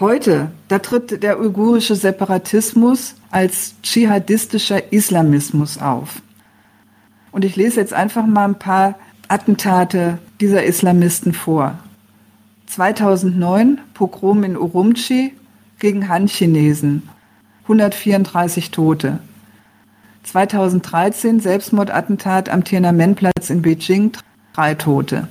[0.00, 6.22] Heute, da tritt der uigurische Separatismus als dschihadistischer Islamismus auf.
[7.30, 8.96] Und ich lese jetzt einfach mal ein paar
[9.28, 11.78] Attentate dieser Islamisten vor.
[12.66, 15.32] 2009 Pogrom in Urumqi
[15.78, 17.08] gegen Han-Chinesen,
[17.62, 19.20] 134 Tote.
[20.22, 24.12] 2013 Selbstmordattentat am Tiananmenplatz in Beijing,
[24.52, 25.28] drei Tote.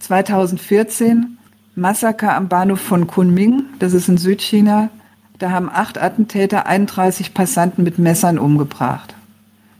[0.00, 1.38] 2014
[1.76, 4.90] Massaker am Bahnhof von Kunming, das ist in Südchina.
[5.38, 9.14] Da haben acht Attentäter 31 Passanten mit Messern umgebracht.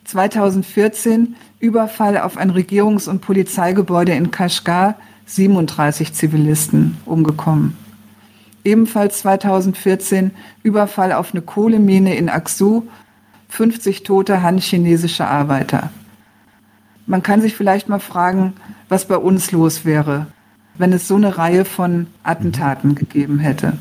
[0.05, 4.95] 2014 Überfall auf ein Regierungs- und Polizeigebäude in Kashgar,
[5.27, 7.77] 37 Zivilisten umgekommen.
[8.65, 10.31] Ebenfalls 2014
[10.63, 12.85] Überfall auf eine Kohlemine in Aksu,
[13.51, 15.91] 50 tote han-chinesische Arbeiter.
[17.07, 18.55] Man kann sich vielleicht mal fragen,
[18.89, 20.29] was bei uns los wäre,
[20.79, 23.75] wenn es so eine Reihe von Attentaten gegeben hätte.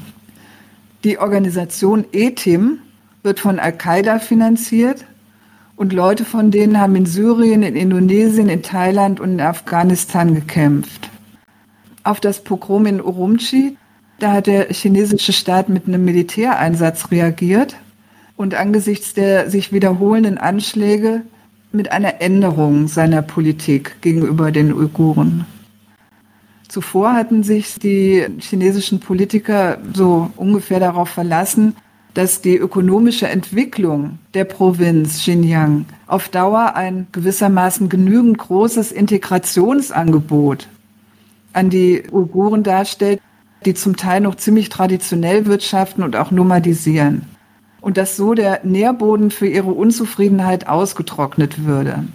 [1.04, 2.80] Die Organisation ETIM
[3.22, 5.06] wird von Al-Qaida finanziert
[5.76, 11.10] und Leute von denen haben in Syrien, in Indonesien, in Thailand und in Afghanistan gekämpft.
[12.04, 13.78] Auf das Pogrom in Urumqi,
[14.18, 17.76] da hat der chinesische Staat mit einem Militäreinsatz reagiert
[18.40, 21.24] und angesichts der sich wiederholenden Anschläge
[21.74, 25.46] mit einer Änderung seiner Politik gegenüber den Uiguren.
[26.70, 31.76] Zuvor hatten sich die chinesischen Politiker so ungefähr darauf verlassen,
[32.14, 40.70] dass die ökonomische Entwicklung der Provinz Xinjiang auf Dauer ein gewissermaßen genügend großes Integrationsangebot
[41.52, 43.20] an die Uiguren darstellt,
[43.66, 47.24] die zum Teil noch ziemlich traditionell wirtschaften und auch nomadisieren
[47.82, 52.06] und dass so der Nährboden für ihre Unzufriedenheit ausgetrocknet würde.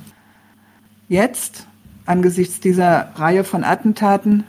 [1.09, 1.67] Jetzt,
[2.07, 4.45] angesichts dieser Reihe von Attentaten,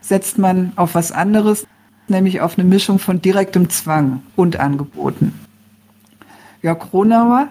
[0.00, 1.66] setzt man auf was anderes,
[2.08, 5.32] nämlich auf eine Mischung von direktem Zwang und Angeboten.
[6.62, 7.48] Jörg Kronauer,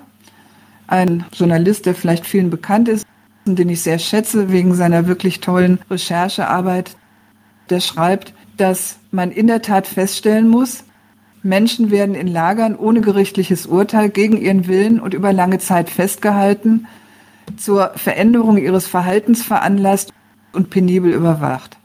[0.88, 3.06] ein Journalist, der vielleicht vielen bekannt ist,
[3.46, 6.96] den ich sehr schätze wegen seiner wirklich tollen Recherchearbeit,
[7.70, 10.84] der schreibt, dass man in der Tat feststellen muss,
[11.42, 16.88] Menschen werden in Lagern ohne gerichtliches Urteil gegen ihren Willen und über lange Zeit festgehalten,
[17.58, 20.14] zur Veränderung ihres Verhaltens veranlasst
[20.54, 21.78] und penibel überwacht.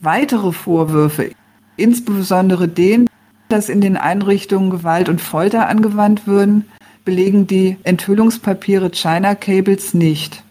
[0.00, 1.30] Weitere Vorwürfe,
[1.76, 3.08] insbesondere denen,
[3.48, 6.64] dass in den Einrichtungen Gewalt und Folter angewandt würden,
[7.04, 10.42] belegen die Enthüllungspapiere China Cables nicht.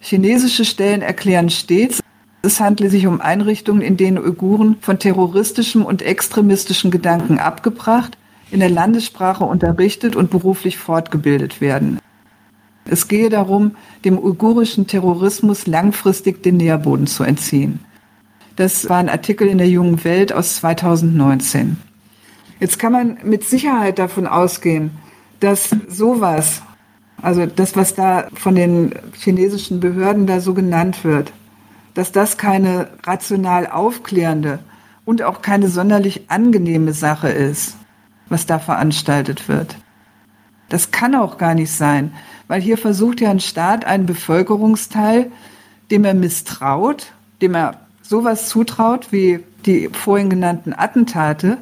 [0.00, 2.00] Chinesische Stellen erklären stets,
[2.46, 8.16] es handle sich um Einrichtungen, in denen Uiguren von terroristischem und extremistischen Gedanken abgebracht,
[8.50, 11.98] in der Landessprache unterrichtet und beruflich fortgebildet werden.
[12.88, 13.72] Es gehe darum,
[14.04, 17.80] dem uigurischen Terrorismus langfristig den Nährboden zu entziehen.
[18.54, 21.76] Das war ein Artikel in der Jungen Welt aus 2019.
[22.60, 24.92] Jetzt kann man mit Sicherheit davon ausgehen,
[25.40, 26.62] dass sowas,
[27.20, 31.32] also das, was da von den chinesischen Behörden da so genannt wird,
[31.96, 34.58] dass das keine rational aufklärende
[35.06, 37.74] und auch keine sonderlich angenehme Sache ist,
[38.28, 39.76] was da veranstaltet wird.
[40.68, 42.12] Das kann auch gar nicht sein,
[42.48, 45.32] weil hier versucht ja ein Staat einen Bevölkerungsteil,
[45.90, 51.56] dem er misstraut, dem er sowas zutraut wie die vorhin genannten Attentate,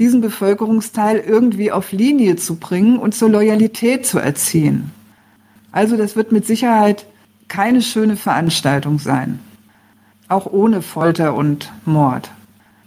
[0.00, 4.90] diesen Bevölkerungsteil irgendwie auf Linie zu bringen und zur Loyalität zu erziehen.
[5.70, 7.06] Also das wird mit Sicherheit
[7.46, 9.38] keine schöne Veranstaltung sein
[10.30, 12.30] auch ohne Folter und Mord.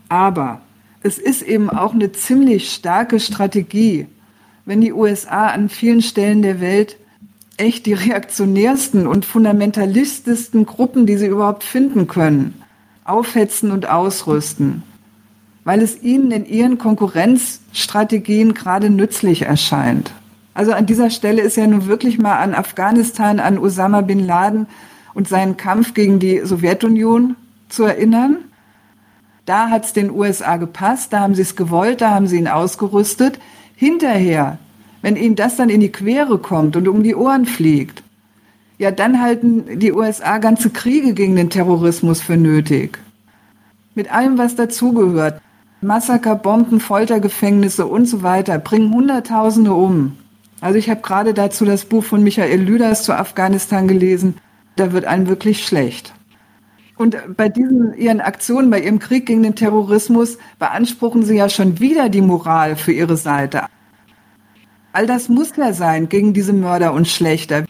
[0.10, 0.62] Aber
[1.02, 4.08] es ist eben auch eine ziemlich starke Strategie,
[4.66, 6.98] wenn die USA an vielen Stellen der Welt
[7.58, 12.62] echt die reaktionärsten und fundamentalistischsten Gruppen, die sie überhaupt finden können,
[13.04, 14.84] aufhetzen und ausrüsten,
[15.64, 20.12] weil es ihnen in ihren Konkurrenzstrategien gerade nützlich erscheint.
[20.54, 24.68] Also an dieser Stelle ist ja nun wirklich mal an Afghanistan, an Osama bin Laden
[25.14, 27.36] und seinen Kampf gegen die Sowjetunion
[27.70, 28.38] zu erinnern.
[29.46, 32.48] Da hat es den USA gepasst, da haben sie es gewollt, da haben sie ihn
[32.48, 33.40] ausgerüstet.
[33.76, 34.58] Hinterher,
[35.02, 38.04] wenn ihnen das dann in die Quere kommt und um die Ohren fliegt,
[38.78, 43.00] ja, dann halten die USA ganze Kriege gegen den Terrorismus für nötig.
[43.96, 45.42] Mit allem, was dazugehört.
[45.82, 50.18] Massaker, Bomben, Foltergefängnisse und so weiter bringen Hunderttausende um.
[50.62, 54.36] Also ich habe gerade dazu das Buch von Michael Lüders zu Afghanistan gelesen.
[54.76, 56.14] Da wird einem wirklich schlecht.
[56.98, 61.80] Und bei diesen ihren Aktionen, bei ihrem Krieg gegen den Terrorismus beanspruchen sie ja schon
[61.80, 63.64] wieder die Moral für ihre Seite.
[64.92, 67.66] All das muss ja sein gegen diese Mörder und Schlechter.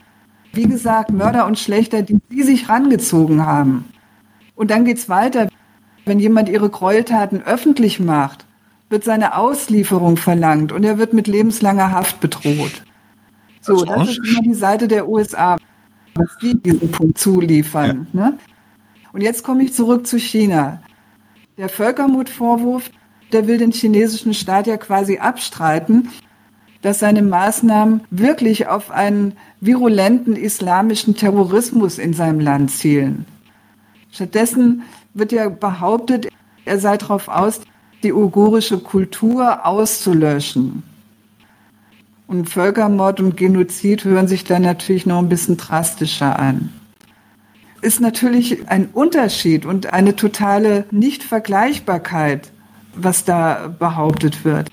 [0.51, 3.85] Wie gesagt, Mörder und Schlechter, die sie sich rangezogen haben.
[4.55, 5.47] Und dann geht's weiter.
[6.05, 8.45] Wenn jemand ihre Gräueltaten öffentlich macht,
[8.89, 12.83] wird seine Auslieferung verlangt und er wird mit lebenslanger Haft bedroht.
[13.61, 15.57] So, das ist immer die Seite der USA,
[16.15, 18.07] was die diesen Punkt zuliefern.
[18.13, 18.29] Ja.
[18.29, 18.37] Ne?
[19.11, 20.81] Und jetzt komme ich zurück zu China.
[21.57, 22.89] Der Völkermordvorwurf,
[23.31, 26.09] der will den chinesischen Staat ja quasi abstreiten,
[26.81, 33.25] dass seine Maßnahmen wirklich auf einen virulenten islamischen Terrorismus in seinem Land zielen.
[34.11, 34.83] Stattdessen
[35.13, 36.27] wird ja behauptet,
[36.65, 37.61] er sei darauf aus,
[38.03, 40.83] die uigurische Kultur auszulöschen.
[42.33, 46.69] Und Völkermord und Genozid hören sich dann natürlich noch ein bisschen drastischer an
[47.83, 52.51] ist natürlich ein Unterschied und eine totale Nichtvergleichbarkeit,
[52.95, 54.69] was da behauptet wird.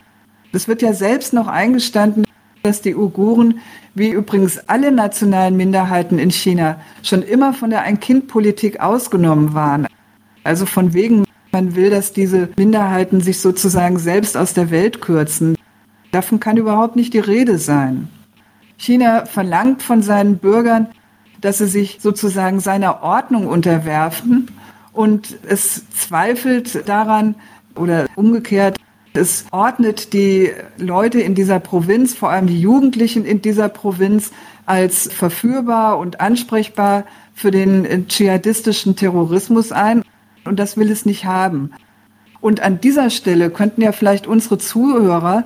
[0.53, 2.25] Es wird ja selbst noch eingestanden,
[2.63, 3.61] dass die Uiguren,
[3.95, 9.87] wie übrigens alle nationalen Minderheiten in China, schon immer von der Ein-Kind-Politik ausgenommen waren.
[10.45, 15.57] Also von wegen, man will, dass diese Minderheiten sich sozusagen selbst aus der Welt kürzen.
[16.11, 18.09] Davon kann überhaupt nicht die Rede sein.
[18.77, 20.89] China verlangt von seinen Bürgern,
[21.41, 24.51] dass sie sich sozusagen seiner Ordnung unterwerfen
[24.93, 27.35] und es zweifelt daran
[27.75, 28.79] oder umgekehrt,
[29.13, 34.31] es ordnet die Leute in dieser Provinz, vor allem die Jugendlichen in dieser Provinz,
[34.67, 37.05] als verführbar und ansprechbar
[37.35, 40.05] für den dschihadistischen Terrorismus ein.
[40.45, 41.73] Und das will es nicht haben.
[42.41, 45.45] Und an dieser Stelle könnten ja vielleicht unsere Zuhörer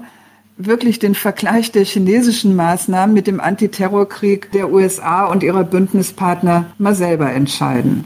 [0.56, 6.94] wirklich den Vergleich der chinesischen Maßnahmen mit dem Antiterrorkrieg der USA und ihrer Bündnispartner mal
[6.94, 8.04] selber entscheiden.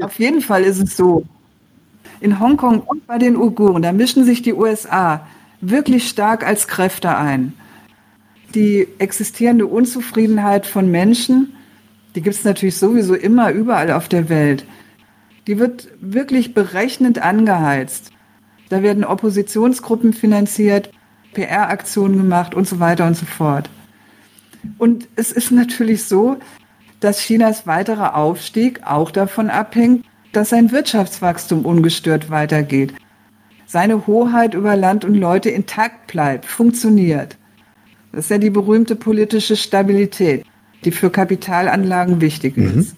[0.00, 1.24] Auf jeden Fall ist es so,
[2.20, 5.26] in Hongkong und bei den Uiguren, da mischen sich die USA
[5.60, 7.52] wirklich stark als Kräfte ein.
[8.54, 11.54] Die existierende Unzufriedenheit von Menschen,
[12.14, 14.66] die gibt es natürlich sowieso immer überall auf der Welt,
[15.46, 18.12] die wird wirklich berechnend angeheizt.
[18.68, 20.90] Da werden Oppositionsgruppen finanziert,
[21.36, 23.68] PR-Aktionen gemacht und so weiter und so fort.
[24.78, 26.38] Und es ist natürlich so,
[27.00, 32.94] dass Chinas weiterer Aufstieg auch davon abhängt, dass sein Wirtschaftswachstum ungestört weitergeht.
[33.66, 37.36] Seine Hoheit über Land und Leute intakt bleibt, funktioniert.
[38.12, 40.46] Das ist ja die berühmte politische Stabilität,
[40.84, 42.80] die für Kapitalanlagen wichtig mhm.
[42.80, 42.96] ist.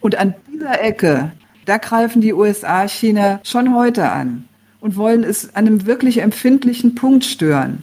[0.00, 1.32] Und an dieser Ecke,
[1.64, 4.44] da greifen die USA China schon heute an
[4.86, 7.82] und wollen es an einem wirklich empfindlichen Punkt stören.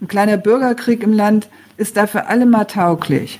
[0.00, 3.38] Ein kleiner Bürgerkrieg im Land ist dafür allemal tauglich.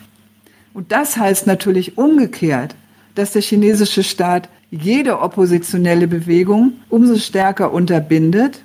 [0.73, 2.77] Und das heißt natürlich umgekehrt,
[3.17, 8.63] dass der chinesische Staat jede oppositionelle Bewegung umso stärker unterbindet,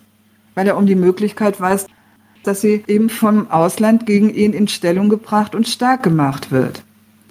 [0.53, 1.88] weil er um die Möglichkeit weiß,
[2.43, 6.83] dass sie eben vom Ausland gegen ihn in Stellung gebracht und stark gemacht wird.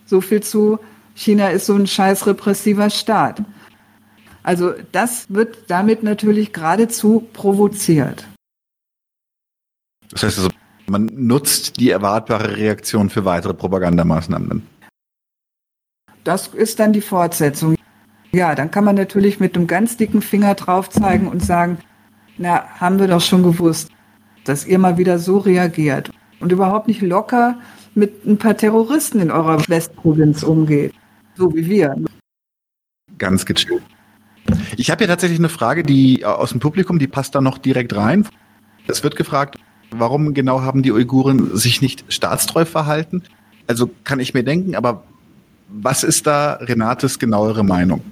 [0.06, 0.80] So viel zu
[1.14, 3.42] China ist so ein scheiß repressiver Staat.
[4.46, 8.28] Also das wird damit natürlich geradezu provoziert.
[10.10, 10.50] Das heißt also,
[10.86, 14.62] man nutzt die erwartbare Reaktion für weitere Propagandamaßnahmen.
[16.22, 17.74] Das ist dann die Fortsetzung.
[18.30, 21.78] Ja, dann kann man natürlich mit einem ganz dicken Finger drauf zeigen und sagen,
[22.38, 23.90] na, haben wir doch schon gewusst,
[24.44, 27.58] dass ihr mal wieder so reagiert und überhaupt nicht locker
[27.96, 30.94] mit ein paar Terroristen in eurer Westprovinz umgeht,
[31.34, 31.96] so wie wir.
[33.18, 33.82] Ganz gechillt.
[34.76, 37.58] Ich habe hier tatsächlich eine Frage, die äh, aus dem Publikum, die passt da noch
[37.58, 38.26] direkt rein.
[38.86, 39.58] Es wird gefragt,
[39.90, 43.22] warum genau haben die Uiguren sich nicht staatstreu verhalten?
[43.66, 45.04] Also kann ich mir denken, aber
[45.68, 48.02] was ist da Renates genauere Meinung?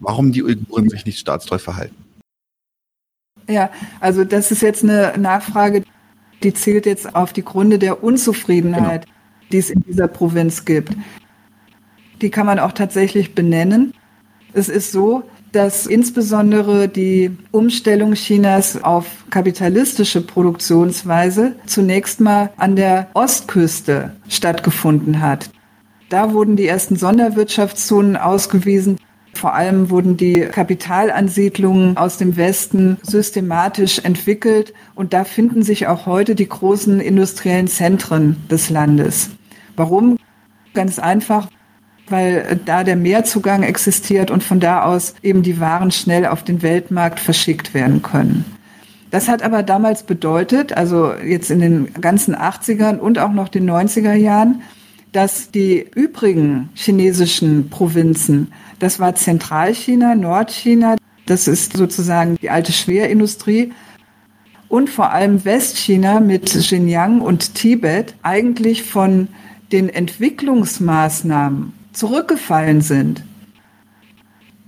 [0.00, 1.96] Warum die Uiguren sich nicht staatstreu verhalten?
[3.48, 3.70] Ja,
[4.00, 5.84] also das ist jetzt eine Nachfrage,
[6.42, 9.16] die zielt jetzt auf die Gründe der Unzufriedenheit, genau.
[9.52, 10.96] die es in dieser Provinz gibt.
[12.20, 13.92] Die kann man auch tatsächlich benennen.
[14.52, 23.08] Es ist so, dass insbesondere die Umstellung Chinas auf kapitalistische Produktionsweise zunächst mal an der
[23.14, 25.50] Ostküste stattgefunden hat.
[26.08, 28.98] Da wurden die ersten Sonderwirtschaftszonen ausgewiesen.
[29.32, 36.06] Vor allem wurden die Kapitalansiedlungen aus dem Westen systematisch entwickelt und da finden sich auch
[36.06, 39.30] heute die großen industriellen Zentren des Landes.
[39.76, 40.18] Warum?
[40.72, 41.48] Ganz einfach,
[42.08, 46.62] weil da der Meerzugang existiert und von da aus eben die Waren schnell auf den
[46.62, 48.44] Weltmarkt verschickt werden können.
[49.10, 53.68] Das hat aber damals bedeutet, also jetzt in den ganzen 80ern und auch noch den
[53.70, 54.62] 90er Jahren,
[55.12, 60.96] dass die übrigen chinesischen Provinzen, das war Zentralchina, Nordchina,
[61.26, 63.72] das ist sozusagen die alte Schwerindustrie,
[64.68, 69.28] und vor allem Westchina mit Xinjiang und Tibet eigentlich von
[69.70, 73.24] den Entwicklungsmaßnahmen zurückgefallen sind.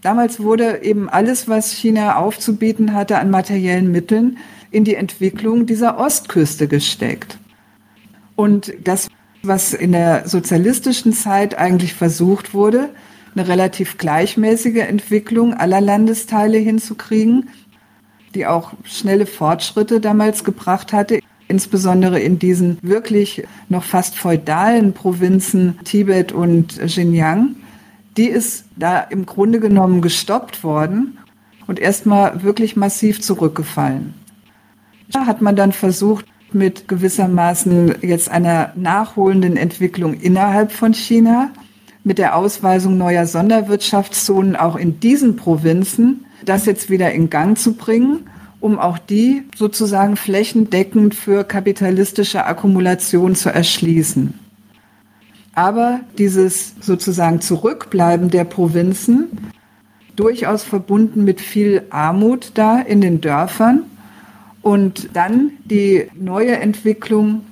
[0.02, 4.38] Damals wurde eben alles, was China aufzubieten hatte an materiellen Mitteln,
[4.70, 7.38] in die Entwicklung dieser Ostküste gesteckt.
[8.36, 9.08] Und das,
[9.42, 12.90] was in der sozialistischen Zeit eigentlich versucht wurde,
[13.34, 17.50] eine relativ gleichmäßige Entwicklung aller Landesteile hinzukriegen,
[18.34, 25.78] die auch schnelle Fortschritte damals gebracht hatte, insbesondere in diesen wirklich noch fast feudalen Provinzen
[25.84, 27.56] Tibet und Xinjiang,
[28.16, 31.18] die ist da im Grunde genommen gestoppt worden
[31.66, 34.14] und erstmal wirklich massiv zurückgefallen.
[35.10, 41.50] Da hat man dann versucht, mit gewissermaßen jetzt einer nachholenden Entwicklung innerhalb von China,
[42.04, 47.74] mit der Ausweisung neuer Sonderwirtschaftszonen auch in diesen Provinzen, das jetzt wieder in Gang zu
[47.74, 48.28] bringen
[48.66, 54.34] um auch die sozusagen flächendeckend für kapitalistische Akkumulation zu erschließen.
[55.54, 59.28] Aber dieses sozusagen Zurückbleiben der Provinzen,
[60.16, 63.84] durchaus verbunden mit viel Armut da in den Dörfern
[64.62, 67.42] und dann die neue Entwicklung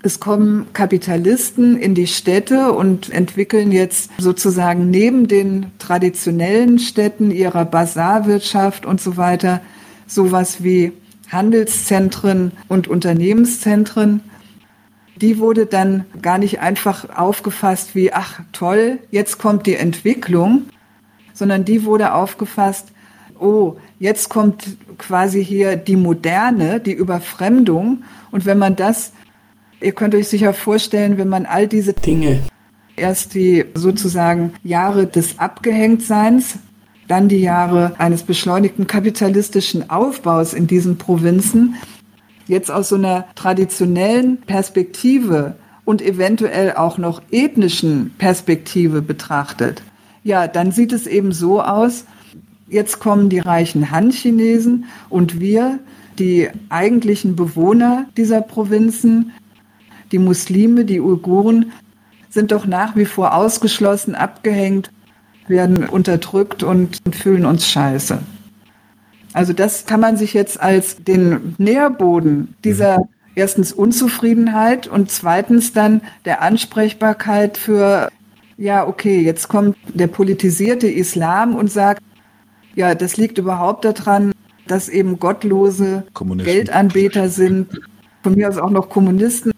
[0.00, 7.66] es kommen Kapitalisten in die Städte und entwickeln jetzt sozusagen neben den traditionellen Städten ihrer
[7.66, 9.60] Basarwirtschaft und so weiter
[10.08, 10.92] sowas wie
[11.30, 14.22] Handelszentren und Unternehmenszentren.
[15.20, 20.64] Die wurde dann gar nicht einfach aufgefasst wie, ach toll, jetzt kommt die Entwicklung,
[21.34, 22.88] sondern die wurde aufgefasst,
[23.38, 28.02] oh, jetzt kommt quasi hier die Moderne, die Überfremdung.
[28.30, 29.12] Und wenn man das,
[29.80, 32.40] ihr könnt euch sicher vorstellen, wenn man all diese Dinge,
[32.96, 36.58] erst die sozusagen Jahre des Abgehängtseins
[37.08, 41.74] dann die Jahre eines beschleunigten kapitalistischen Aufbaus in diesen Provinzen,
[42.46, 49.82] jetzt aus so einer traditionellen Perspektive und eventuell auch noch ethnischen Perspektive betrachtet,
[50.22, 52.04] ja, dann sieht es eben so aus,
[52.68, 55.78] jetzt kommen die reichen Han-Chinesen und wir,
[56.18, 59.32] die eigentlichen Bewohner dieser Provinzen,
[60.12, 61.72] die Muslime, die Uiguren,
[62.28, 64.90] sind doch nach wie vor ausgeschlossen, abgehängt
[65.48, 68.18] werden unterdrückt und fühlen uns scheiße.
[69.32, 76.00] Also das kann man sich jetzt als den Nährboden dieser erstens Unzufriedenheit und zweitens dann
[76.24, 78.08] der Ansprechbarkeit für,
[78.56, 82.02] ja, okay, jetzt kommt der politisierte Islam und sagt,
[82.74, 84.32] ja, das liegt überhaupt daran,
[84.66, 87.80] dass eben gottlose Geldanbeter sind,
[88.22, 89.52] von mir aus auch noch Kommunisten,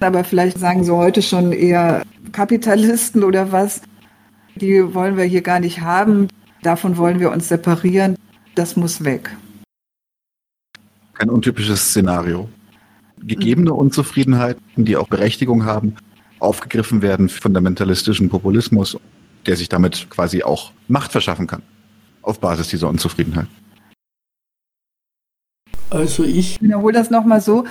[0.00, 3.80] aber vielleicht sagen sie heute schon eher Kapitalisten oder was
[4.56, 6.28] die wollen wir hier gar nicht haben,
[6.62, 8.16] davon wollen wir uns separieren,
[8.54, 9.36] das muss weg.
[11.14, 12.48] Kein untypisches Szenario.
[13.22, 13.72] Gegebene.
[13.72, 15.96] Unzufriedenheiten, die auch Berechtigung haben,
[16.40, 18.98] aufgegriffen werden, fundamentalistischen Populismus,
[19.46, 21.62] der sich damit quasi auch Macht verschaffen kann,
[22.22, 23.46] auf Basis dieser Unzufriedenheit.
[25.90, 27.64] Also ich wiederhole das nochmal so.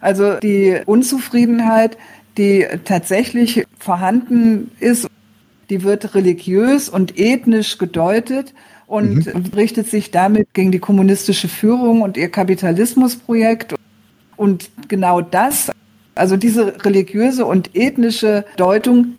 [0.00, 1.96] Also die Unzufriedenheit,
[2.36, 5.08] die tatsächlich vorhanden ist
[5.74, 8.54] die wird religiös und ethnisch gedeutet
[8.86, 9.50] und mhm.
[9.56, 13.74] richtet sich damit gegen die kommunistische Führung und ihr Kapitalismusprojekt.
[14.36, 15.72] Und genau das,
[16.14, 19.16] also diese religiöse und ethnische Deutung,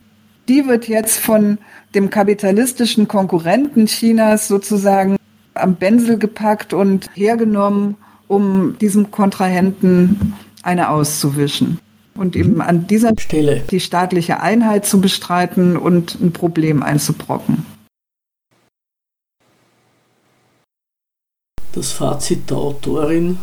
[0.47, 1.57] die wird jetzt von
[1.93, 5.17] dem kapitalistischen Konkurrenten Chinas sozusagen
[5.55, 7.97] am Bänsel gepackt und hergenommen,
[8.29, 10.33] um diesem Kontrahenten
[10.63, 11.79] eine auszuwischen
[12.17, 17.65] und eben an dieser Stelle die staatliche Einheit zu bestreiten und ein Problem einzubrocken.
[21.73, 23.37] Das Fazit der Autorin,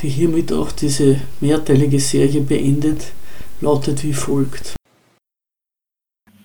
[0.00, 3.12] die hiermit auch diese mehrteilige Serie beendet,
[3.60, 4.74] lautet wie folgt.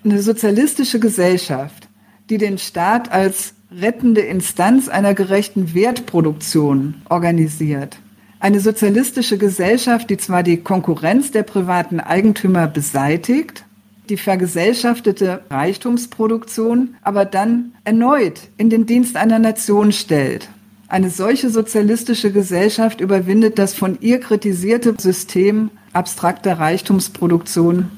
[0.04, 1.88] Eine sozialistische Gesellschaft,
[2.30, 7.98] die den Staat als rettende Instanz einer gerechten Wertproduktion organisiert,
[8.40, 13.64] eine sozialistische Gesellschaft, die zwar die Konkurrenz der privaten Eigentümer beseitigt,
[14.08, 20.48] die vergesellschaftete Reichtumsproduktion aber dann erneut in den Dienst einer Nation stellt.
[20.88, 27.90] Eine solche sozialistische Gesellschaft überwindet das von ihr kritisierte System abstrakter Reichtumsproduktion,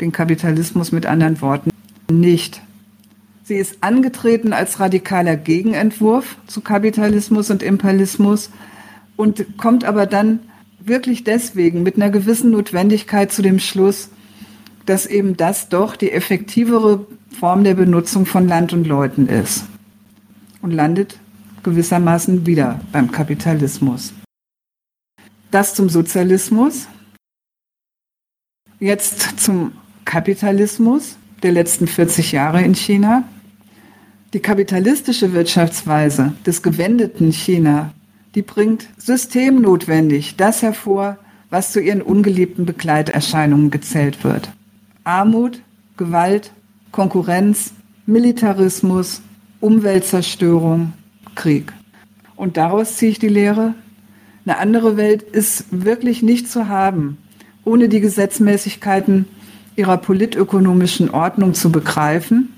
[0.00, 1.70] den Kapitalismus mit anderen Worten,
[2.08, 2.60] nicht.
[3.42, 8.50] Sie ist angetreten als radikaler Gegenentwurf zu Kapitalismus und Imperialismus
[9.16, 10.40] und kommt aber dann
[10.78, 14.10] wirklich deswegen mit einer gewissen Notwendigkeit zu dem Schluss,
[14.84, 17.06] dass eben das doch die effektivere
[17.38, 19.64] Form der Benutzung von Land und Leuten ist.
[20.62, 21.18] Und landet
[21.62, 24.12] gewissermaßen wieder beim Kapitalismus.
[25.50, 26.86] Das zum Sozialismus.
[28.78, 29.72] Jetzt zum
[30.04, 33.24] Kapitalismus der letzten 40 Jahre in China.
[34.32, 37.92] Die kapitalistische Wirtschaftsweise des gewendeten China,
[38.36, 41.16] die bringt systemnotwendig das hervor,
[41.48, 44.50] was zu ihren ungeliebten Begleiterscheinungen gezählt wird.
[45.04, 45.62] Armut,
[45.96, 46.52] Gewalt,
[46.92, 47.72] Konkurrenz,
[48.04, 49.22] Militarismus,
[49.60, 50.92] Umweltzerstörung,
[51.34, 51.72] Krieg.
[52.36, 53.74] Und daraus ziehe ich die Lehre,
[54.44, 57.16] eine andere Welt ist wirklich nicht zu haben,
[57.64, 59.24] ohne die Gesetzmäßigkeiten
[59.76, 62.52] ihrer politökonomischen Ordnung zu begreifen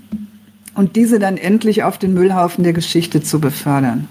[0.75, 4.09] und diese dann endlich auf den Müllhaufen der Geschichte zu befördern.